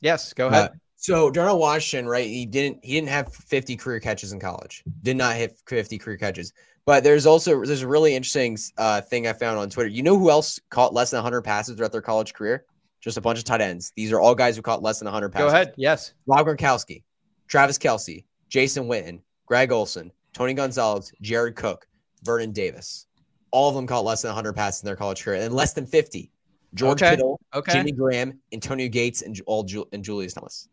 [0.00, 0.70] Yes, go ahead.
[0.70, 2.26] Uh, so Darnell Washington, right?
[2.26, 4.82] He didn't he didn't have 50 career catches in college.
[5.02, 6.52] Did not hit 50 career catches.
[6.86, 9.90] But there's also there's a really interesting uh, thing I found on Twitter.
[9.90, 12.64] You know who else caught less than 100 passes throughout their college career?
[13.00, 13.92] Just a bunch of tight ends.
[13.94, 15.44] These are all guys who caught less than 100 passes.
[15.44, 15.74] go ahead.
[15.76, 16.14] Yes.
[16.26, 17.04] Rob Gronkowski,
[17.46, 21.86] Travis Kelce, Jason Witten, Greg Olsen, Tony Gonzalez, Jared Cook,
[22.22, 23.06] Vernon Davis.
[23.50, 25.86] All of them caught less than 100 passes in their college career and less than
[25.86, 26.30] 50.
[26.74, 27.10] George Okay.
[27.16, 27.72] Kittle, Okay.
[27.72, 30.68] Jimmy Graham, Antonio Gates, and Ju- all Ju- and Julius Thomas.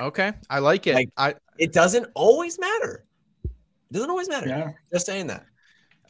[0.00, 0.32] Okay.
[0.50, 0.94] I like it.
[0.94, 3.04] Like- I It doesn't always matter.
[3.44, 3.50] It
[3.92, 4.48] doesn't always matter.
[4.48, 4.72] Yeah.
[4.92, 5.44] Just saying that.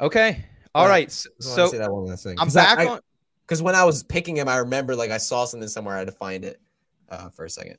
[0.01, 0.45] okay.
[0.75, 0.91] All Yeah.
[0.91, 1.07] right.
[1.07, 2.39] s- Just wanted to So say that one last thing.
[2.39, 3.01] I'm 'Cause I- back I- on.
[3.47, 5.95] because when I was picking him, I remember like I saw something somewhere.
[5.95, 6.61] I had to find it
[7.09, 7.79] uh, for a second.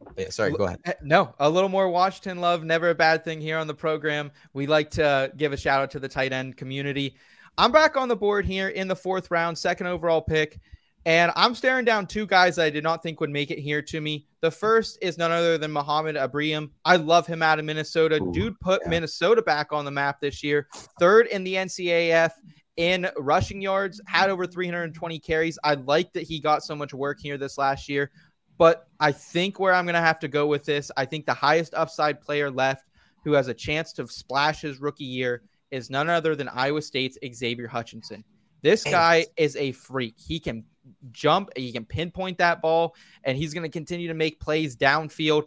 [0.00, 0.80] But yeah, sorry, go ahead.
[0.86, 4.32] Eh, No, a little more Washington love, never a bad thing here on the program.
[4.54, 7.16] We like to give a shout out to the tight end community.
[7.56, 10.58] I'm back on the board here in the fourth round, second overall pick.
[11.06, 13.82] And I'm staring down two guys that I did not think would make it here
[13.82, 14.26] to me.
[14.40, 16.72] The first is none other than Mohamed Ibrahim.
[16.84, 18.20] I love him out of Minnesota.
[18.20, 18.90] Ooh, Dude put yeah.
[18.90, 20.66] Minnesota back on the map this year,
[20.98, 22.32] third in the NCAF
[22.76, 25.58] in rushing yards, had over 320 carries.
[25.62, 28.10] I like that he got so much work here this last year.
[28.56, 31.34] But I think where I'm going to have to go with this, I think the
[31.34, 32.88] highest upside player left
[33.24, 35.42] who has a chance to splash his rookie year
[35.74, 38.24] is none other than Iowa State's Xavier Hutchinson.
[38.62, 40.14] This guy is a freak.
[40.16, 40.64] He can
[41.12, 42.94] jump, he can pinpoint that ball,
[43.24, 45.44] and he's going to continue to make plays downfield.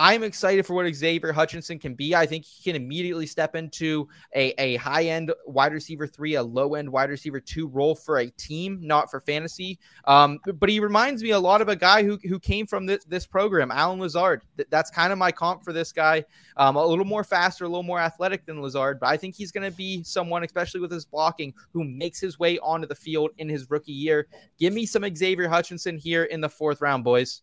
[0.00, 2.14] I'm excited for what Xavier Hutchinson can be.
[2.14, 6.42] I think he can immediately step into a, a high end wide receiver three, a
[6.42, 9.76] low end wide receiver two role for a team, not for fantasy.
[10.04, 13.04] Um, but he reminds me a lot of a guy who, who came from this,
[13.06, 14.42] this program, Allen Lazard.
[14.70, 16.24] That's kind of my comp for this guy.
[16.56, 19.50] Um, a little more faster, a little more athletic than Lazard, but I think he's
[19.50, 23.30] going to be someone, especially with his blocking, who makes his way onto the field
[23.38, 24.28] in his rookie year.
[24.60, 27.42] Give me some Xavier Hutchinson here in the fourth round, boys.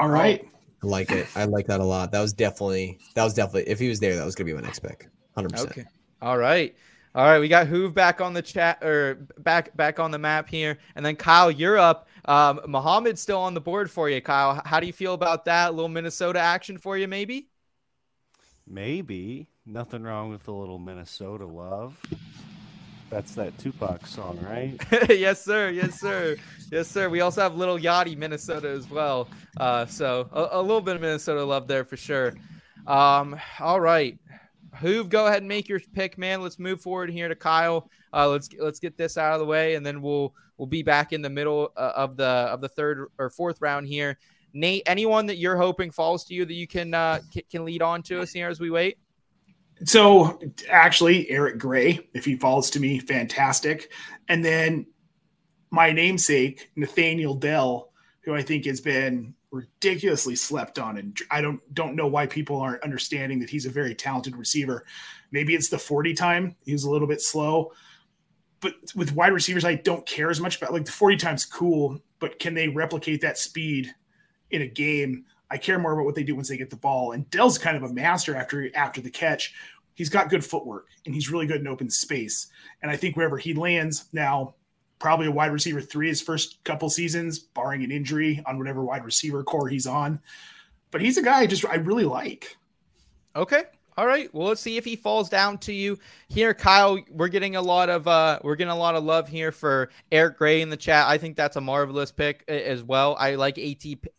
[0.00, 0.44] All right.
[0.82, 1.26] I like it.
[1.34, 2.12] I like that a lot.
[2.12, 4.60] That was definitely that was definitely if he was there, that was gonna be my
[4.60, 5.08] next pick.
[5.34, 5.72] Hundred percent.
[5.72, 5.84] Okay.
[6.22, 6.74] All right.
[7.14, 10.48] All right, we got Hoove back on the chat or back back on the map
[10.48, 12.06] here, and then Kyle, you're up.
[12.26, 14.62] Um, Mohamed's still on the board for you, Kyle.
[14.64, 15.70] How do you feel about that?
[15.70, 17.48] A little Minnesota action for you, maybe?
[18.66, 21.98] Maybe nothing wrong with a little Minnesota love.
[23.10, 24.78] That's that Tupac song, right?
[25.08, 25.70] yes, sir.
[25.70, 26.36] Yes, sir.
[26.70, 27.08] Yes, sir.
[27.08, 29.28] We also have Lil Yachty, Minnesota as well.
[29.56, 32.34] Uh, so a, a, little bit of Minnesota love there for sure.
[32.86, 34.18] Um, all right.
[34.76, 36.42] Hoove, go ahead and make your pick, man.
[36.42, 37.88] Let's move forward here to Kyle.
[38.12, 41.12] Uh, let's let's get this out of the way, and then we'll we'll be back
[41.12, 44.18] in the middle uh, of the of the third or fourth round here.
[44.52, 48.02] Nate, anyone that you're hoping falls to you that you can uh, can lead on
[48.04, 48.98] to us here as we wait?
[49.84, 53.92] So actually, Eric Gray, if he falls to me, fantastic.
[54.28, 54.86] And then
[55.70, 57.90] my namesake, Nathaniel Dell,
[58.22, 62.60] who I think has been ridiculously slept on, and I don't don't know why people
[62.60, 64.84] aren't understanding that he's a very talented receiver.
[65.30, 67.72] Maybe it's the 40 time; he was a little bit slow.
[68.60, 72.00] But with wide receivers, I don't care as much about like the 40 times cool,
[72.18, 73.94] but can they replicate that speed
[74.50, 75.24] in a game?
[75.50, 77.12] I care more about what they do once they get the ball.
[77.12, 79.54] And Dell's kind of a master after after the catch.
[79.94, 82.48] He's got good footwork and he's really good in open space.
[82.82, 84.54] And I think wherever he lands now,
[84.98, 89.04] probably a wide receiver three his first couple seasons, barring an injury on whatever wide
[89.04, 90.20] receiver corps he's on.
[90.90, 92.56] But he's a guy I just I really like.
[93.34, 93.64] Okay.
[93.98, 94.32] All right.
[94.32, 97.00] Well, let's see if he falls down to you here, Kyle.
[97.10, 100.38] We're getting a lot of uh, we're getting a lot of love here for Eric
[100.38, 101.08] Gray in the chat.
[101.08, 103.16] I think that's a marvelous pick as well.
[103.18, 103.64] I like At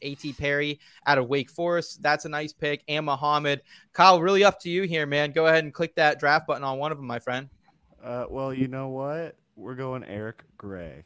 [0.02, 0.34] A.T.
[0.34, 2.04] Perry out of Wake Forest.
[2.04, 2.84] That's a nice pick.
[2.90, 3.62] And Mohamed,
[3.94, 5.32] Kyle, really up to you here, man.
[5.32, 7.48] Go ahead and click that draft button on one of them, my friend.
[8.04, 9.38] Uh, well, you know what?
[9.56, 11.06] We're going Eric Gray.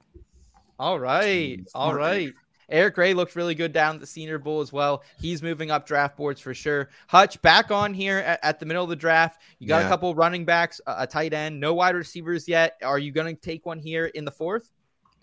[0.79, 1.59] All right.
[1.75, 2.33] All right.
[2.69, 5.03] Eric Gray looked really good down the Senior Bowl as well.
[5.19, 6.89] He's moving up draft boards for sure.
[7.07, 9.41] Hutch back on here at, at the middle of the draft.
[9.59, 9.87] You got yeah.
[9.87, 12.77] a couple running backs, a, a tight end, no wide receivers yet.
[12.83, 14.69] Are you going to take one here in the fourth?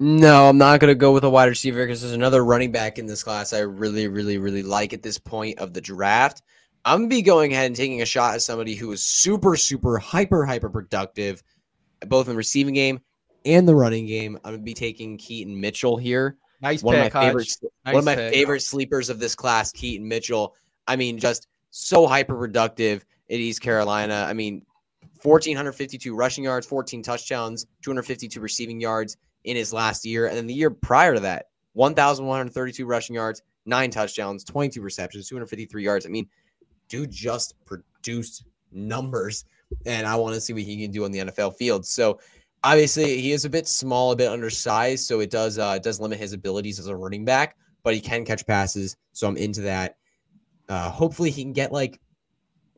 [0.02, 2.98] No, I'm not going to go with a wide receiver because there's another running back
[2.98, 6.40] in this class I really, really, really like at this point of the draft.
[6.86, 9.56] I'm going to be going ahead and taking a shot at somebody who is super,
[9.56, 11.42] super, hyper, hyper productive,
[12.06, 13.00] both in the receiving game
[13.44, 14.36] and the running game.
[14.36, 16.38] I'm going to be taking Keaton Mitchell here.
[16.60, 18.34] Nice one pick, of my favorite, nice one of my pick.
[18.34, 20.54] favorite sleepers of this class, Keaton Mitchell.
[20.86, 24.26] I mean, just so hyper productive at East Carolina.
[24.28, 24.66] I mean,
[25.22, 30.26] 1,452 rushing yards, 14 touchdowns, 252 receiving yards in his last year.
[30.26, 35.82] And then the year prior to that, 1,132 rushing yards, nine touchdowns, 22 receptions, 253
[35.84, 36.06] yards.
[36.06, 36.28] I mean,
[36.88, 39.44] dude just produced numbers.
[39.86, 41.86] And I want to see what he can do on the NFL field.
[41.86, 42.18] So
[42.62, 46.18] obviously he is a bit small, a bit undersized, so it does uh, does limit
[46.18, 47.56] his abilities as a running back.
[47.82, 49.96] But he can catch passes, so I'm into that.
[50.68, 52.00] Uh, hopefully, he can get like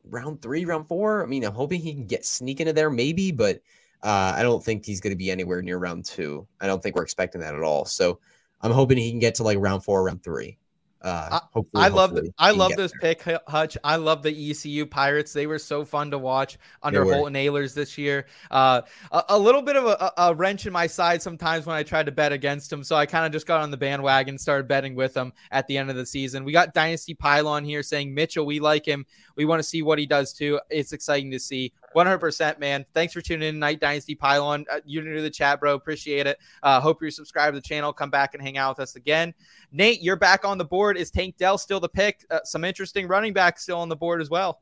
[0.05, 1.23] round three, round four.
[1.23, 3.57] I mean, I'm hoping he can get sneak into there, maybe, but
[4.01, 6.47] uh, I don't think he's going to be anywhere near round two.
[6.59, 7.85] I don't think we're expecting that at all.
[7.85, 8.19] So
[8.61, 10.57] I'm hoping he can get to like round four, round three.
[11.03, 13.15] Uh, hopefully, I love the, I love this there.
[13.15, 13.77] pick, Hutch.
[13.83, 15.33] I love the ECU Pirates.
[15.33, 18.27] They were so fun to watch under Holton Ahlers this year.
[18.49, 18.81] Uh,
[19.11, 22.05] a, a, little bit of a, a, wrench in my side sometimes when I tried
[22.05, 24.95] to bet against them, so I kind of just got on the bandwagon, started betting
[24.95, 26.45] with them at the end of the season.
[26.45, 29.05] We got Dynasty Pylon here saying Mitchell, we like him.
[29.35, 30.59] We want to see what he does too.
[30.69, 31.73] It's exciting to see.
[31.93, 32.85] 100%, man.
[32.93, 34.65] Thanks for tuning in, Night Dynasty Pylon.
[34.71, 35.75] Uh, you're new to the chat, bro.
[35.75, 36.37] Appreciate it.
[36.61, 37.93] Uh, hope you're subscribed to the channel.
[37.93, 39.33] Come back and hang out with us again.
[39.71, 40.97] Nate, you're back on the board.
[40.97, 42.25] Is Tank Dell still the pick?
[42.29, 44.61] Uh, some interesting running backs still on the board as well.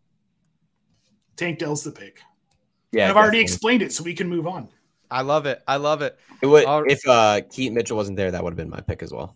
[1.35, 2.21] Tank Dell's the pick.
[2.91, 4.67] Yeah, I've already explained it, so we can move on.
[5.09, 5.61] I love it.
[5.67, 6.17] I love it.
[6.41, 9.11] it would, if uh, Keaton Mitchell wasn't there, that would have been my pick as
[9.11, 9.35] well.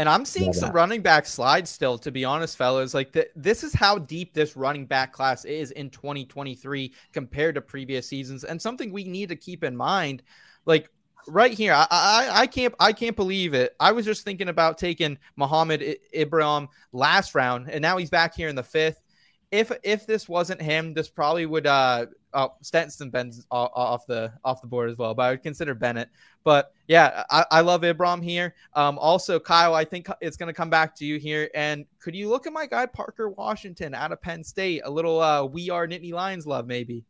[0.00, 2.94] And I'm seeing some running back slides still, to be honest, fellas.
[2.94, 7.60] Like th- this is how deep this running back class is in 2023 compared to
[7.60, 10.22] previous seasons, and something we need to keep in mind.
[10.64, 10.88] Like
[11.28, 13.76] right here, I, I I can't I can't believe it.
[13.78, 18.48] I was just thinking about taking Mohamed Ibrahim last round, and now he's back here
[18.48, 19.02] in the fifth.
[19.50, 24.60] If if this wasn't him, this probably would uh oh Stenson Ben's off the off
[24.60, 26.08] the board as well, but I would consider Bennett.
[26.44, 28.54] But yeah, I, I love Ibrahim here.
[28.74, 31.50] Um, also Kyle, I think it's going to come back to you here.
[31.54, 34.82] And could you look at my guy Parker Washington out of Penn State?
[34.84, 37.04] A little uh, we are Nittany Lions love, maybe.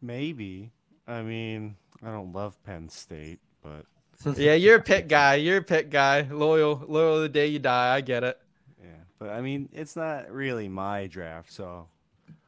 [0.00, 0.72] Maybe.
[1.06, 3.84] I mean, I don't love Penn State, but
[4.36, 5.36] yeah, you're a pick guy.
[5.36, 6.22] You're a pick guy.
[6.22, 7.94] Loyal, loyal the day you die.
[7.94, 8.38] I get it.
[9.18, 11.88] But I mean, it's not really my draft, so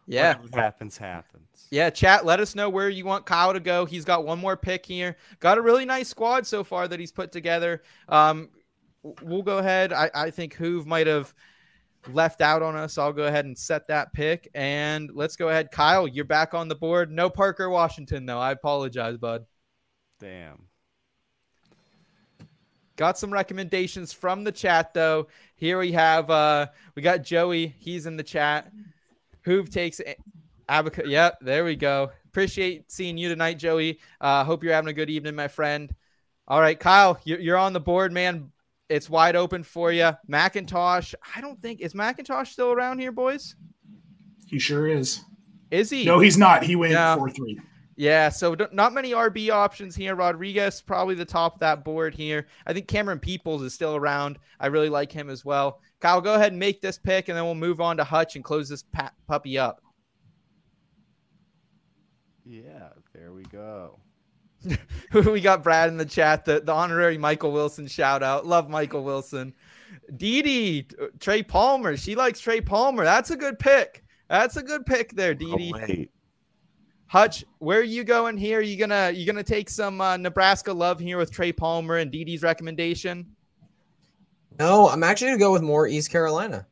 [0.07, 0.37] Yeah.
[0.37, 1.69] whatever happens, happens.
[1.71, 2.25] Yeah, chat.
[2.25, 3.85] Let us know where you want Kyle to go.
[3.87, 5.17] He's got one more pick here.
[5.41, 7.83] Got a really nice squad so far that he's put together.
[8.09, 8.51] Um,
[9.23, 9.93] we'll go ahead.
[9.93, 11.35] I, I think Hoove might have
[12.13, 12.99] left out on us.
[12.99, 14.49] I'll go ahead and set that pick.
[14.55, 15.71] And let's go ahead.
[15.71, 17.11] Kyle, you're back on the board.
[17.11, 18.39] No Parker Washington, though.
[18.39, 19.45] I apologize, bud.
[20.19, 20.67] Damn.
[22.97, 25.29] Got some recommendations from the chat, though.
[25.61, 27.75] Here we have, uh, we got Joey.
[27.79, 28.73] He's in the chat.
[29.47, 30.01] Hoove takes
[30.71, 31.07] Abaca.
[31.07, 32.13] Yep, there we go.
[32.25, 34.01] Appreciate seeing you tonight, Joey.
[34.23, 35.95] Uh, hope you're having a good evening, my friend.
[36.49, 38.51] All right, Kyle, you're, you're on the board, man.
[38.89, 40.13] It's wide open for you.
[40.31, 41.15] McIntosh.
[41.37, 43.55] I don't think is McIntosh still around here, boys.
[44.47, 45.21] He sure is.
[45.71, 46.07] Is he?
[46.07, 46.63] No, he's not.
[46.63, 47.17] He went Yeah.
[47.17, 47.61] 4 3.
[48.01, 50.15] Yeah, so d- not many RB options here.
[50.15, 52.47] Rodriguez probably the top of that board here.
[52.67, 54.39] I think Cameron Peoples is still around.
[54.59, 55.83] I really like him as well.
[56.01, 58.43] Kyle, go ahead and make this pick, and then we'll move on to Hutch and
[58.43, 59.83] close this pa- puppy up.
[62.47, 64.01] Yeah, there we go.
[65.13, 68.47] we got Brad in the chat, the, the honorary Michael Wilson shout out.
[68.47, 69.53] Love Michael Wilson.
[70.17, 70.87] Dee Dee,
[71.19, 71.99] Trey Palmer.
[71.99, 73.05] She likes Trey Palmer.
[73.05, 74.05] That's a good pick.
[74.31, 75.73] That's a good pick there, Dee Oh, Dee.
[75.75, 76.11] wait.
[77.11, 78.61] Hutch, where are you going here?
[78.61, 82.41] you gonna you gonna take some uh, Nebraska love here with Trey Palmer and Dee's
[82.41, 83.27] recommendation?
[84.61, 86.69] No, I'm actually gonna go with more East Carolina.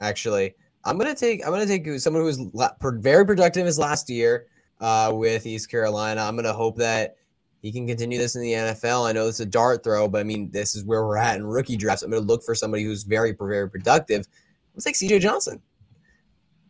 [0.00, 0.54] Actually,
[0.84, 2.70] I'm gonna take I'm gonna take someone who was
[3.00, 4.46] very productive his last year
[4.80, 6.20] uh, with East Carolina.
[6.20, 7.16] I'm gonna hope that
[7.60, 9.08] he can continue this in the NFL.
[9.08, 11.44] I know it's a dart throw, but I mean this is where we're at in
[11.44, 12.04] rookie drafts.
[12.04, 14.28] I'm gonna look for somebody who's very very productive.
[14.28, 15.18] I'm gonna take C.J.
[15.18, 15.60] Johnson.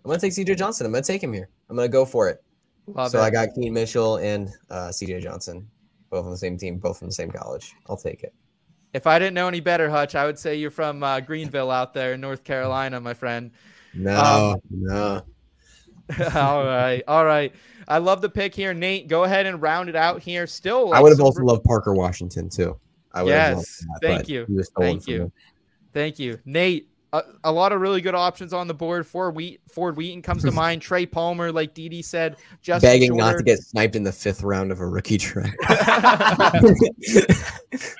[0.02, 0.54] I'm gonna take C.J.
[0.54, 0.86] Johnson.
[0.86, 1.50] I'm gonna take him here.
[1.68, 2.42] I'm gonna go for it.
[2.86, 3.22] Love so it.
[3.22, 5.20] I got Keen Mitchell and uh, C.J.
[5.20, 5.68] Johnson,
[6.10, 7.72] both on the same team, both from the same college.
[7.88, 8.34] I'll take it.
[8.92, 11.94] If I didn't know any better, Hutch, I would say you're from uh, Greenville out
[11.94, 13.50] there in North Carolina, my friend.
[13.94, 15.22] No, Um, no.
[16.34, 17.54] all right, all right.
[17.88, 19.08] I love the pick here, Nate.
[19.08, 20.46] Go ahead and round it out here.
[20.46, 22.78] Still, I would have some also loved Parker Washington too.
[23.12, 24.44] I would have loved Yes, that, thank you.
[24.46, 25.24] he was stolen Thank you.
[25.24, 25.30] me.
[25.94, 26.90] Thank you, Nate.
[27.14, 29.06] A, a lot of really good options on the board.
[29.06, 30.80] Ford Wheat, Ford Wheaton comes to mind.
[30.80, 34.42] Trey Palmer, like Dee Dee said, just Begging not to get sniped in the fifth
[34.42, 35.54] round of a rookie draft.
[37.70, 37.96] this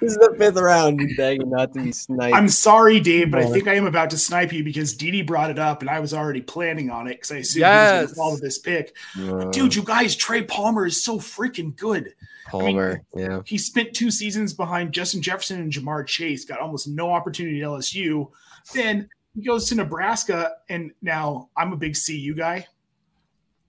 [0.00, 1.00] is the fifth round.
[1.16, 2.34] Begging not to be sniped.
[2.34, 5.22] I'm sorry, Dave, but I think I am about to snipe you because Dee Dee
[5.22, 7.90] brought it up and I was already planning on it because I assumed Yes.
[7.90, 8.96] he was going to follow this pick.
[9.18, 12.14] Uh, Dude, you guys, Trey Palmer is so freaking good.
[12.48, 13.04] Palmer.
[13.14, 13.40] yeah.
[13.44, 17.68] He spent two seasons behind Justin Jefferson and Ja'Marr Chase, got almost no opportunity at
[17.68, 18.30] LSU.
[18.74, 22.66] Then he goes to Nebraska, and now I'm a big CU guy.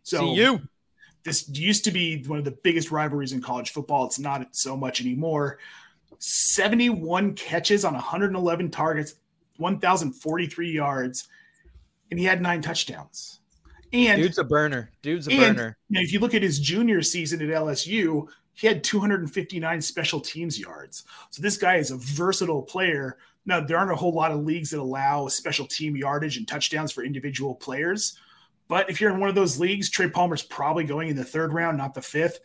[0.04, 0.62] So you.
[1.24, 4.06] this used to be one of the biggest rivalries in college football.
[4.06, 5.60] It's not so much anymore.
[6.20, 9.16] 71 catches on 111 targets,
[9.58, 11.28] 1,043 yards,
[12.12, 13.40] and he had nine touchdowns.
[13.92, 14.92] And Dude's a burner.
[15.02, 15.78] Dude's a and burner.
[15.90, 18.28] if you look at his junior season at LSU,
[18.60, 21.06] he had 259 special teams yards.
[21.30, 23.18] So this guy is a versatile player.
[23.46, 26.92] Now, there aren't a whole lot of leagues that allow special team yardage and touchdowns
[26.92, 28.18] for individual players.
[28.68, 31.54] But if you're in one of those leagues, Trey Palmer's probably going in the third
[31.54, 32.42] round, not the fifth.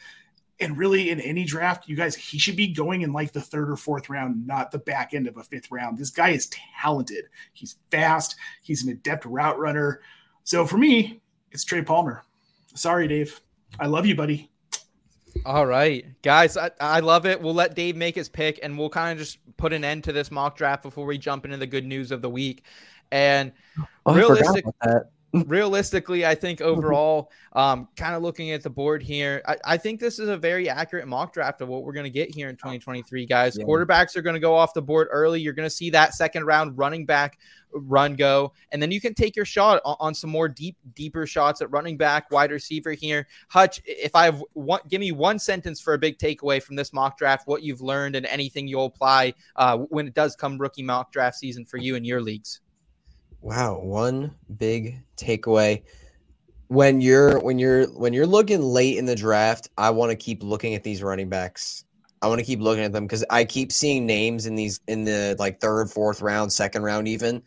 [0.60, 3.68] And really, in any draft, you guys, he should be going in like the third
[3.68, 5.98] or fourth round, not the back end of a fifth round.
[5.98, 6.48] This guy is
[6.80, 7.24] talented.
[7.54, 8.36] He's fast.
[8.62, 10.00] He's an adept route runner.
[10.44, 12.22] So for me, it's Trey Palmer.
[12.76, 13.40] Sorry, Dave.
[13.80, 14.52] I love you, buddy.
[15.44, 17.40] All right, guys, I, I love it.
[17.40, 20.12] We'll let Dave make his pick, and we'll kind of just put an end to
[20.12, 22.64] this mock draft before we jump into the good news of the week.
[23.10, 23.52] And
[24.06, 24.64] Oh, Realistic-.
[25.46, 30.00] Realistically, I think overall, um, kind of looking at the board here, I, I, think
[30.00, 32.56] this is a very accurate mock draft of what we're going to get here in
[32.56, 33.56] 2023, guys.
[33.56, 33.64] Yeah.
[33.64, 35.40] Quarterbacks are going to go off the board early.
[35.40, 37.38] You're going to see that second round running back
[37.72, 41.26] run go, and then you can take your shot on, on, some more deep, deeper
[41.26, 43.26] shots at running back, wide receiver here.
[43.48, 46.92] Hutch, if I have one, give me one sentence for a big takeaway from this
[46.92, 50.82] mock draft, what you've learned and anything you'll apply uh, when it does come rookie
[50.82, 52.60] mock draft season for you and your leagues.
[53.44, 55.82] Wow, one big takeaway
[56.68, 60.42] when you're when you're when you're looking late in the draft, I want to keep
[60.42, 61.84] looking at these running backs.
[62.22, 65.04] I want to keep looking at them because I keep seeing names in these in
[65.04, 67.42] the like third, fourth round, second round, even,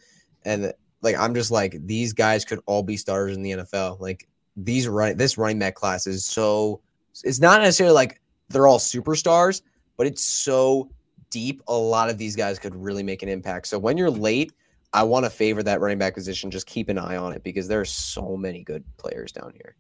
[0.46, 0.72] and
[1.02, 4.00] like I'm just like these guys could all be starters in the NFL.
[4.00, 6.82] Like these running this running back class is so
[7.24, 9.62] it's not necessarily like they're all superstars,
[9.98, 10.90] but it's so
[11.32, 11.64] deep.
[11.68, 13.68] A lot of these guys could really make an impact.
[13.68, 14.54] So when you're late,
[14.94, 16.52] I want to favor that running back position.
[16.52, 19.76] Just keep an eye on it because there are so many good players down here.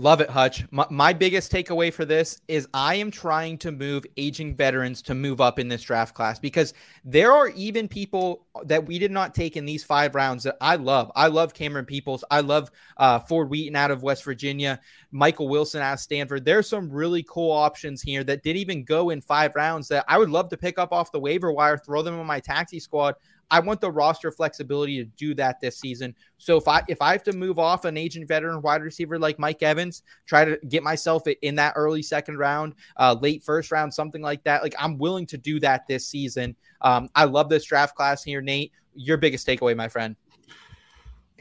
[0.00, 0.64] Love it, Hutch.
[0.70, 5.14] My, my, biggest takeaway for this is I am trying to move aging veterans to
[5.14, 6.72] move up in this draft class because
[7.04, 10.76] there are even people that we did not take in these five rounds that I
[10.76, 11.12] love.
[11.16, 12.24] I love Cameron Peoples.
[12.30, 14.80] I love uh, Ford Wheaton out of West Virginia,
[15.10, 16.46] Michael Wilson out of Stanford.
[16.46, 20.16] There's some really cool options here that didn't even go in five rounds that I
[20.16, 23.16] would love to pick up off the waiver wire, throw them in my taxi squad.
[23.50, 26.14] I want the roster flexibility to do that this season.
[26.38, 29.38] So if I if I have to move off an agent veteran wide receiver like
[29.38, 33.92] Mike Evans, try to get myself in that early second round, uh, late first round,
[33.92, 36.54] something like that, like I'm willing to do that this season.
[36.80, 38.72] Um, I love this draft class here, Nate.
[38.94, 40.16] Your biggest takeaway, my friend.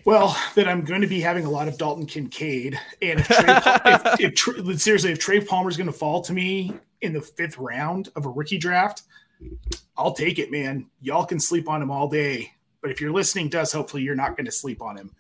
[0.06, 3.60] Well, that I'm going to be having a lot of Dalton Kincaid, and if, Trey,
[4.20, 7.58] if, if seriously, if Trey Palmer is going to fall to me in the fifth
[7.58, 9.04] round of a rookie draft,
[9.98, 10.88] I'll take it, man.
[11.02, 12.54] Y'all can sleep on him all day.
[12.82, 15.12] But if you're listening to us, hopefully you're not going to sleep on him.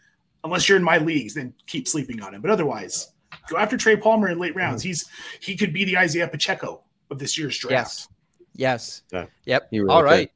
[0.43, 2.41] Unless you're in my leagues, then keep sleeping on him.
[2.41, 3.11] But otherwise,
[3.49, 4.81] go after Trey Palmer in late rounds.
[4.81, 5.05] He's
[5.41, 7.71] he could be the Isaiah Pacheco of this year's draft.
[7.71, 8.07] Yes.
[8.55, 9.01] Yes.
[9.11, 9.25] Yeah.
[9.45, 9.69] Yep.
[9.73, 10.31] Really all right.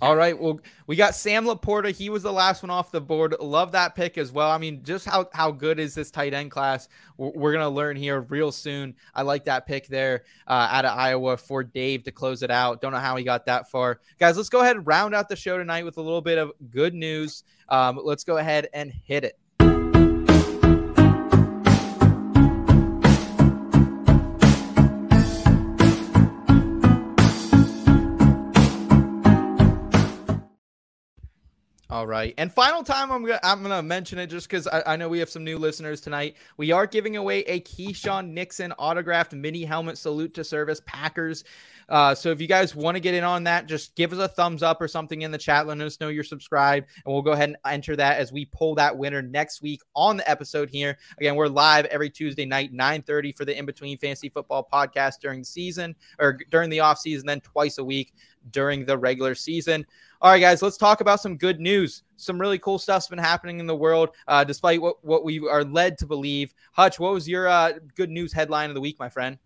[0.00, 0.38] All right.
[0.38, 1.92] Well, we got Sam LaPorta.
[1.92, 3.36] He was the last one off the board.
[3.40, 4.50] Love that pick as well.
[4.50, 6.88] I mean, just how, how good is this tight end class?
[7.16, 8.96] We're, going to learn here real soon.
[9.14, 12.80] I like that pick there uh, out of Iowa for Dave to close it out.
[12.80, 14.00] Don't know how he got that far.
[14.18, 16.50] Guys, let's go ahead and round out the show tonight with a little bit of
[16.70, 17.44] good news.
[17.68, 19.38] Um, let's go ahead and hit it.
[31.94, 32.34] All right.
[32.38, 35.20] And final time, I'm gonna I'm gonna mention it just because I, I, know we
[35.20, 36.34] have some new listeners tonight.
[36.56, 41.44] We are giving away a Keisean Nixon autographed mini helmet salute to service Packers.
[41.88, 44.26] Uh, so if you guys want to get in on that, just give us a
[44.26, 45.68] thumbs up or something in the chat.
[45.68, 48.74] Let us know you're subscribed, and we'll go ahead and enter that as we pull
[48.74, 50.98] that winner next week on the episode here.
[51.18, 55.42] Again, we're live every Tuesday night, 9:30 for the In Between Fantasy Football podcast during
[55.42, 58.14] the season or during the off season, then twice a week
[58.50, 59.84] during the regular season.
[60.20, 62.02] All right, guys, let's talk about some good news.
[62.16, 65.64] Some really cool stuff's been happening in the world, uh, despite what, what we are
[65.64, 66.54] led to believe.
[66.72, 69.38] Hutch, what was your uh, good news headline of the week, my friend?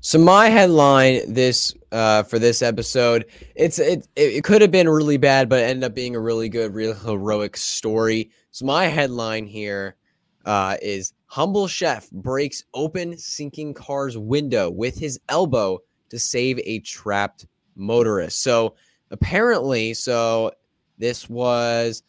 [0.00, 5.16] So my headline this uh, for this episode, it's it it could have been really
[5.16, 8.30] bad, but ended up being a really good, real heroic story.
[8.52, 9.96] So my headline here
[10.44, 15.78] uh, is humble chef breaks open sinking car's window with his elbow
[16.10, 17.46] to save a trapped
[17.76, 18.42] motorist.
[18.42, 18.74] So
[19.10, 20.52] apparently, so
[20.98, 22.02] this was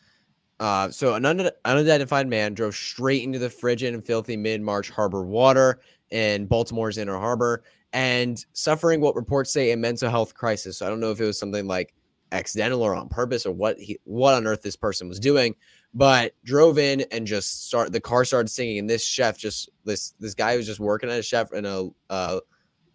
[0.59, 5.23] uh, so an un- unidentified man drove straight into the frigid and filthy mid-March harbor
[5.23, 10.77] water in Baltimore's Inner Harbor and suffering what reports say a mental health crisis.
[10.77, 11.93] So I don't know if it was something like
[12.31, 15.55] accidental or on purpose or what he what on earth this person was doing,
[15.93, 20.13] but drove in and just start the car started singing and this chef just this
[20.19, 22.39] this guy was just working as a chef in a uh,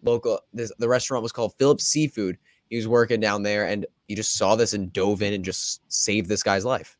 [0.03, 2.37] local this the restaurant was called Phillips Seafood.
[2.69, 5.81] He was working down there and you just saw this and dove in and just
[5.91, 6.97] saved this guy's life.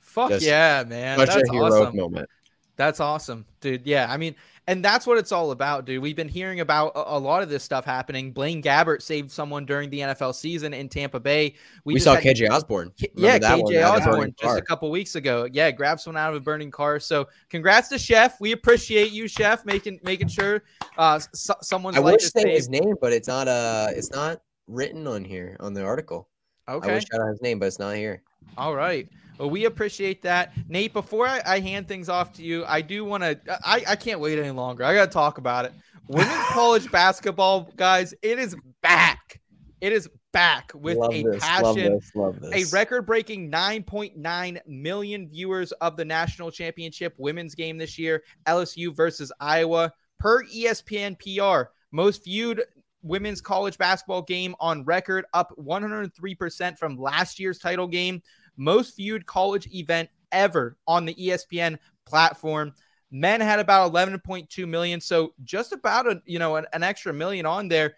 [0.00, 1.18] Fuck just yeah, man.
[1.18, 1.96] Such That's a heroic awesome.
[1.96, 2.28] moment.
[2.76, 3.86] That's awesome, dude.
[3.86, 4.34] Yeah, I mean,
[4.68, 6.02] and that's what it's all about, dude.
[6.02, 8.32] We've been hearing about a, a lot of this stuff happening.
[8.32, 11.54] Blaine Gabbert saved someone during the NFL season in Tampa Bay.
[11.84, 12.92] We, we saw had, KJ Osborn.
[13.14, 15.48] yeah, KJ Osborn just a couple weeks ago.
[15.52, 16.98] Yeah, grabs someone out of a burning car.
[16.98, 18.40] So congrats to Chef.
[18.40, 20.64] We appreciate you, Chef, making making sure
[20.98, 21.96] uh so, someone's.
[21.96, 25.74] I wish say his name, but it's not uh it's not written on here on
[25.74, 26.28] the article.
[26.68, 26.90] Okay.
[26.90, 28.22] I wish I had his name, but it's not here.
[28.58, 29.08] All right.
[29.38, 30.52] Well, we appreciate that.
[30.68, 33.96] Nate, before I, I hand things off to you, I do want to, I, I
[33.96, 34.84] can't wait any longer.
[34.84, 35.72] I got to talk about it.
[36.08, 39.40] Women's college basketball, guys, it is back.
[39.80, 42.00] It is back with love a this, passion.
[42.14, 42.42] Love this.
[42.42, 48.22] Love A record breaking 9.9 million viewers of the national championship women's game this year,
[48.46, 49.92] LSU versus Iowa.
[50.18, 52.62] Per ESPN PR, most viewed
[53.02, 58.22] women's college basketball game on record, up 103% from last year's title game.
[58.56, 62.72] Most viewed college event ever on the ESPN platform.
[63.10, 67.46] Men had about 11.2 million, so just about a you know an, an extra million
[67.46, 67.94] on there.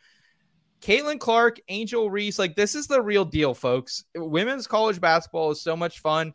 [0.80, 4.04] Caitlin Clark, Angel Reese, like this is the real deal, folks.
[4.14, 6.32] Women's college basketball is so much fun.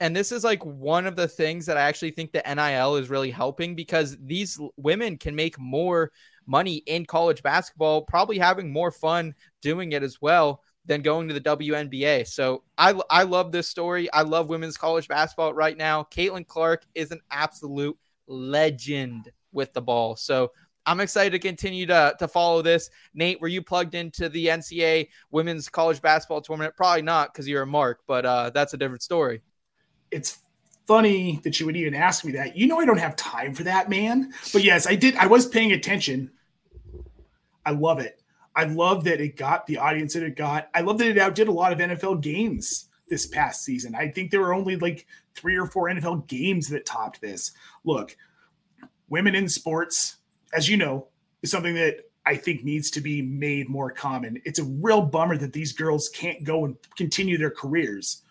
[0.00, 3.08] And this is like one of the things that I actually think the NIL is
[3.08, 6.10] really helping because these women can make more
[6.46, 11.34] money in college basketball, probably having more fun doing it as well than going to
[11.34, 12.26] the WNBA.
[12.26, 14.12] So I, I love this story.
[14.12, 16.06] I love women's college basketball right now.
[16.10, 20.16] Caitlin Clark is an absolute legend with the ball.
[20.16, 20.52] So
[20.86, 22.90] I'm excited to continue to, to follow this.
[23.14, 26.76] Nate, were you plugged into the NCAA women's college basketball tournament?
[26.76, 29.40] Probably not because you're a mark, but uh, that's a different story.
[30.10, 30.38] It's
[30.86, 32.56] funny that you would even ask me that.
[32.56, 34.32] You know, I don't have time for that, man.
[34.52, 35.16] But yes, I did.
[35.16, 36.30] I was paying attention.
[37.64, 38.20] I love it.
[38.56, 40.68] I love that it got the audience that it got.
[40.74, 43.94] I love that it outdid a lot of NFL games this past season.
[43.94, 47.52] I think there were only like three or four NFL games that topped this.
[47.84, 48.16] Look,
[49.08, 50.16] women in sports,
[50.52, 51.08] as you know,
[51.42, 54.40] is something that I think needs to be made more common.
[54.44, 58.22] It's a real bummer that these girls can't go and continue their careers.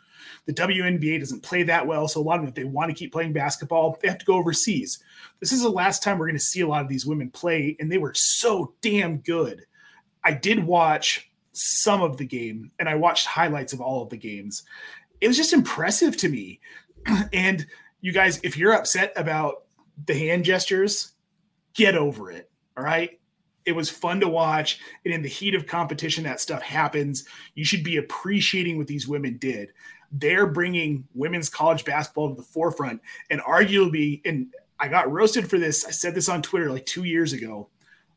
[0.45, 2.95] The WNBA doesn't play that well, so a lot of them, if they want to
[2.95, 5.03] keep playing basketball, they have to go overseas.
[5.39, 7.77] This is the last time we're going to see a lot of these women play,
[7.79, 9.65] and they were so damn good.
[10.23, 14.17] I did watch some of the game, and I watched highlights of all of the
[14.17, 14.63] games.
[15.21, 16.59] It was just impressive to me.
[17.33, 17.65] And
[18.01, 19.63] you guys, if you're upset about
[20.05, 21.13] the hand gestures,
[21.73, 22.49] get over it.
[22.77, 23.19] All right.
[23.65, 24.79] It was fun to watch.
[25.05, 27.25] And in the heat of competition, that stuff happens.
[27.55, 29.69] You should be appreciating what these women did.
[30.11, 33.01] They're bringing women's college basketball to the forefront.
[33.29, 34.47] And arguably, and
[34.79, 35.85] I got roasted for this.
[35.85, 37.69] I said this on Twitter like two years ago.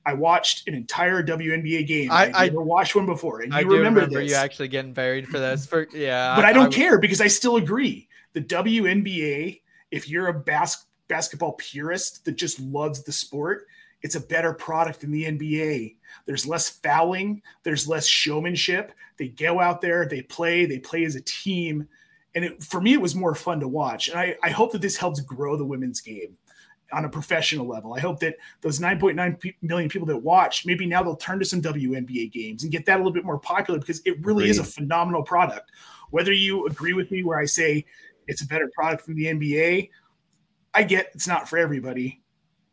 [0.07, 2.11] I watched an entire WNBA game.
[2.13, 3.41] I- I, I- never watched one before.
[3.41, 5.67] And you I do remember, remember, this you actually getting buried for this.
[5.67, 8.09] For yeah, but I, don't was- care because I still agree.
[8.33, 13.67] The WNBA, if you're a bas- basketball purist that just loves the sport,
[14.03, 15.97] it's a better product than the NBA.
[16.27, 18.93] There's less fouling, there's less showmanship.
[19.19, 21.89] They go out there, they play, they play as a team.
[22.35, 24.09] And it, for me, it was more fun to watch.
[24.09, 26.37] And I, I hope that this helps grow the women's game
[26.93, 27.95] on a professional level.
[27.95, 31.45] I hope that those 9.9 pe- million people that watch, maybe now they'll turn to
[31.45, 34.59] some WNBA games and get that a little bit more popular because it really is
[34.59, 35.71] a phenomenal product.
[36.11, 37.85] Whether you agree with me where I say
[38.29, 39.91] it's a better product from the NBA,
[40.75, 42.23] I get it's not for everybody,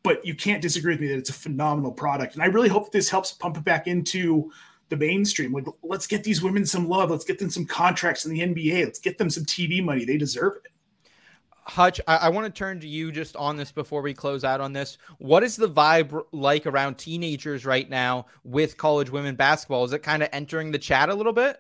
[0.03, 2.33] but you can't disagree with me that it's a phenomenal product.
[2.33, 4.51] And I really hope this helps pump it back into
[4.89, 5.53] the mainstream.
[5.53, 7.09] Like, let's get these women some love.
[7.09, 8.83] Let's get them some contracts in the NBA.
[8.83, 10.05] Let's get them some TV money.
[10.05, 10.72] They deserve it.
[11.65, 14.61] Hutch, I, I want to turn to you just on this before we close out
[14.61, 14.97] on this.
[15.17, 19.85] What is the vibe like around teenagers right now with college women basketball?
[19.85, 21.57] Is it kind of entering the chat a little bit?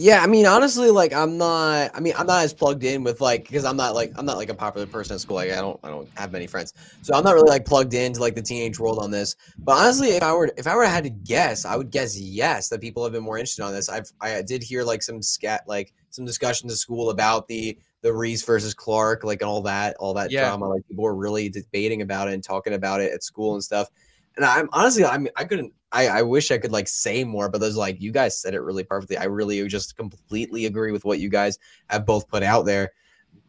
[0.00, 1.90] Yeah, I mean, honestly, like I'm not.
[1.92, 4.36] I mean, I'm not as plugged in with like because I'm not like I'm not
[4.36, 5.34] like a popular person at school.
[5.34, 6.72] Like I don't I don't have many friends,
[7.02, 9.34] so I'm not really like plugged into like the teenage world on this.
[9.58, 12.68] But honestly, if I were if I were had to guess, I would guess yes
[12.68, 13.88] that people have been more interested on this.
[13.88, 18.12] I've I did hear like some scat like some discussions at school about the the
[18.12, 20.46] Reese versus Clark like all that all that Yeah.
[20.48, 20.68] drama.
[20.68, 23.88] Like people were really debating about it and talking about it at school and stuff.
[24.36, 25.72] And I'm honestly, I mean, I couldn't.
[25.90, 28.60] I, I wish I could like say more, but there's like you guys said it
[28.60, 29.16] really perfectly.
[29.16, 32.92] I really just completely agree with what you guys have both put out there.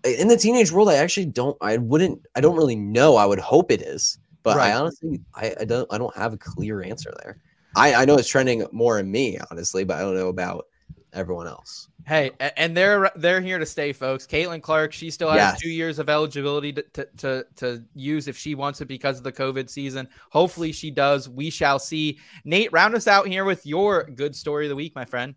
[0.03, 1.57] In the teenage world, I actually don't.
[1.61, 2.25] I wouldn't.
[2.35, 3.17] I don't really know.
[3.17, 4.71] I would hope it is, but Right.
[4.71, 5.91] I honestly, I, I don't.
[5.91, 7.37] I don't have a clear answer there.
[7.75, 10.65] I I know it's trending more in me, honestly, but I don't know about
[11.13, 11.87] everyone else.
[12.07, 14.25] Hey, and they're they're here to stay, folks.
[14.25, 15.59] Caitlin Clark, she still has Yes.
[15.59, 19.23] two years of eligibility to, to, to, to use if she wants it because of
[19.23, 20.07] the COVID season.
[20.31, 21.29] Hopefully she does.
[21.29, 22.19] We shall see.
[22.45, 25.35] Nate, round us out here with your good story of the week, my friend.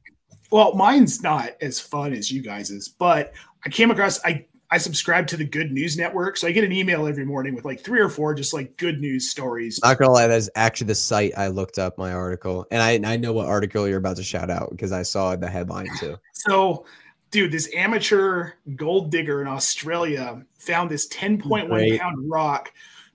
[0.51, 3.33] Well, mine's not as fun as you guys's, but
[3.65, 6.73] I came across I I subscribe to the Good News Network, so I get an
[6.73, 9.79] email every morning with like three or four just like good news stories.
[9.85, 13.19] Not gonna lie, that's actually the site I looked up my article, and I I
[13.19, 16.17] know what article you're about to shout out because I saw the headline too.
[16.33, 16.87] So,
[17.31, 22.01] dude, this amateur gold digger in Australia found this 10.1 Great.
[22.01, 22.73] pound rock,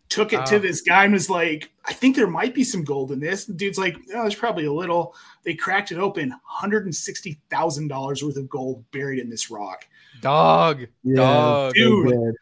[0.09, 0.45] took it Wow.
[0.45, 3.45] to this guy and was like, I think there might be some gold in this.
[3.45, 5.15] The dude's like, oh, there's probably a little.
[5.43, 9.85] They cracked it open, $160,000 worth of gold buried in this rock.
[10.21, 10.87] Dog.
[11.15, 11.73] Dog.
[11.73, 12.33] Dude.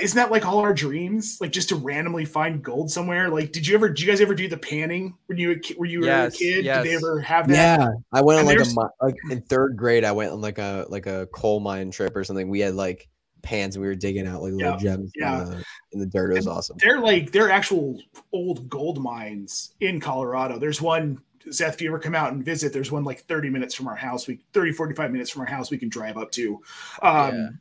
[0.00, 1.38] isn't that like all our dreams?
[1.40, 3.28] Like just to randomly find gold somewhere.
[3.28, 3.88] Like, did you ever?
[3.88, 6.64] Did you guys ever do the panning when you were you were Yes, a kid?
[6.64, 6.82] yes.
[6.82, 7.80] Did they ever have that?
[7.80, 10.04] Yeah, I went on And like a there's- mi- like in third grade.
[10.04, 12.48] I went on like a like a coal mine trip or something.
[12.48, 13.08] We had like
[13.42, 13.74] pans.
[13.76, 15.42] And we were digging out like little Yeah, gems yeah.
[15.42, 16.30] in, the, in the dirt.
[16.32, 16.76] It was awesome.
[16.80, 18.00] They're like they're actual
[18.32, 20.58] old gold mines in Colorado.
[20.58, 21.20] There's one.
[21.50, 23.96] Seth, if you ever come out and visit, there's one like 30 minutes from our
[23.96, 24.26] house.
[24.26, 26.62] We 30, 45 minutes from our house we can drive up to.
[27.02, 27.58] Um,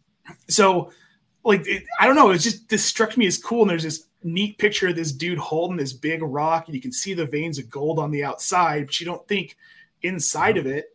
[0.47, 0.91] so
[1.43, 3.61] like it, I don't know, it's just this struck me as cool.
[3.61, 6.91] And there's this neat picture of this dude holding this big rock, and you can
[6.91, 9.57] see the veins of gold on the outside, but you don't think
[10.03, 10.85] inside of it.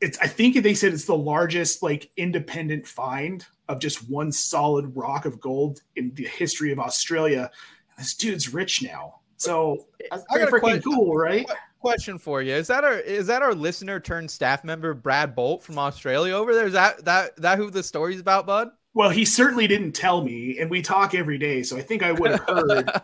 [0.00, 4.94] It's I think they said it's the largest like independent find of just one solid
[4.96, 7.50] rock of gold in the history of Australia.
[7.96, 9.20] This dude's rich now.
[9.38, 11.46] So that's I got a freaking question- cool, right?
[11.80, 15.62] Question for you: Is that our is that our listener turned staff member Brad Bolt
[15.62, 16.66] from Australia over there?
[16.66, 18.70] Is that that that who the story's about, Bud?
[18.94, 22.12] Well, he certainly didn't tell me, and we talk every day, so I think I
[22.12, 22.90] would have heard.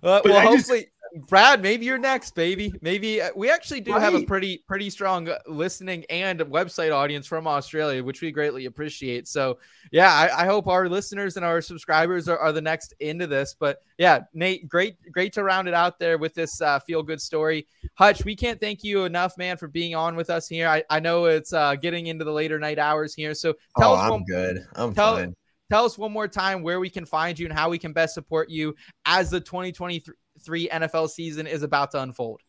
[0.00, 2.72] Uh, well, I just- hopefully, Brad, maybe you're next, baby.
[2.80, 7.26] Maybe uh, we actually do have a pretty pretty strong uh, listening and website audience
[7.26, 9.28] from Australia, which we greatly appreciate.
[9.28, 9.58] So,
[9.90, 13.54] yeah, I, I hope our listeners and our subscribers are, are the next into this.
[13.58, 17.20] But yeah, Nate, great great to round it out there with this uh, feel good
[17.20, 17.66] story.
[17.94, 20.68] Hutch, we can't thank you enough, man, for being on with us here.
[20.68, 23.94] I, I know it's uh, getting into the later night hours here, so tell oh,
[23.94, 24.66] us I'm one, good.
[24.74, 25.34] I'm tell- fine.
[25.70, 28.14] tell us one more time where we can find you and how we can best
[28.14, 28.74] support you
[29.06, 30.14] as the 2023
[30.46, 32.40] NFL season is about to unfold.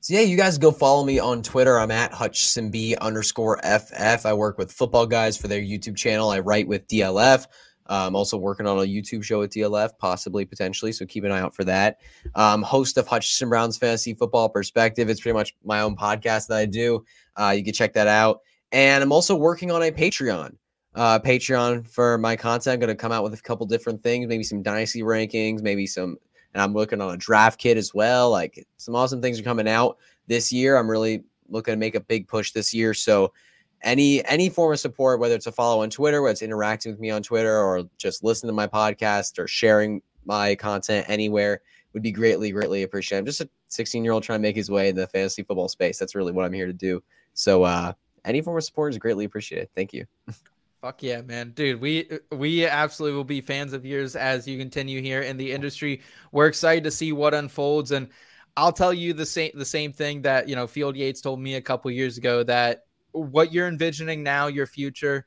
[0.00, 1.78] So yeah, you guys go follow me on Twitter.
[1.78, 4.26] I'm at HutchinsonB underscore FF.
[4.26, 6.28] I work with football guys for their YouTube channel.
[6.28, 7.46] I write with DLF.
[7.86, 10.92] Uh, I'm also working on a YouTube show with DLF, possibly, potentially.
[10.92, 12.00] So keep an eye out for that.
[12.34, 15.08] Um, host of Hutchinson Brown's Fantasy Football Perspective.
[15.10, 17.04] It's pretty much my own podcast that I do.
[17.36, 18.40] Uh, you can check that out.
[18.72, 20.56] And I'm also working on a Patreon.
[20.94, 22.74] Uh, Patreon for my content.
[22.74, 25.86] I'm going to come out with a couple different things, maybe some dynasty rankings, maybe
[25.86, 26.16] some
[26.54, 28.30] and I'm looking on a draft kit as well.
[28.30, 30.76] Like some awesome things are coming out this year.
[30.76, 32.94] I'm really looking to make a big push this year.
[32.94, 33.32] So
[33.82, 37.00] any any form of support, whether it's a follow on Twitter, whether it's interacting with
[37.00, 41.60] me on Twitter, or just listening to my podcast or sharing my content anywhere,
[41.92, 43.20] would be greatly, greatly appreciated.
[43.20, 45.68] I'm just a 16 year old trying to make his way in the fantasy football
[45.68, 45.98] space.
[45.98, 47.02] That's really what I'm here to do.
[47.34, 47.92] So uh,
[48.24, 49.68] any form of support is greatly appreciated.
[49.74, 50.06] Thank you.
[50.84, 51.80] Fuck yeah, man, dude.
[51.80, 56.02] We we absolutely will be fans of yours as you continue here in the industry.
[56.30, 58.10] We're excited to see what unfolds, and
[58.54, 61.54] I'll tell you the same the same thing that you know Field Yates told me
[61.54, 65.24] a couple years ago that what you're envisioning now, your future,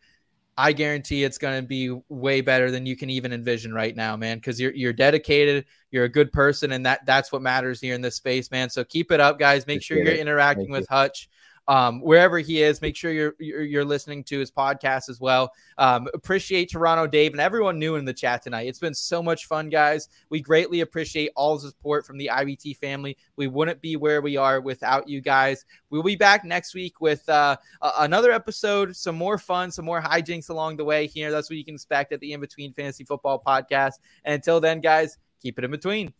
[0.60, 4.16] I guarantee it's going to be way better than you can even envision right now,
[4.16, 4.38] man.
[4.38, 8.02] Because you're you're dedicated, you're a good person, and that that's what matters here in
[8.02, 8.70] this space, man.
[8.70, 9.66] So keep it up, guys.
[9.66, 10.20] Make sure you're it.
[10.20, 11.28] interacting Thank with Hutch
[11.68, 12.82] um, wherever he is.
[12.82, 15.52] Make sure you're, you're listening to his podcast as well.
[15.78, 18.68] Um, appreciate Toronto Dave and everyone new in the chat tonight.
[18.68, 20.10] It's been so much fun, guys.
[20.30, 23.18] We greatly appreciate all the support from the IBT family.
[23.36, 25.66] We wouldn't be where we are without you guys.
[25.90, 27.58] We'll be back next week with uh,
[27.98, 31.32] another episode, some more fun, some more hijinks along the way here.
[31.32, 33.94] That's what you can expect at the In Between Fantasy Football podcast.
[34.24, 36.14] And until then, guys, keep it in between.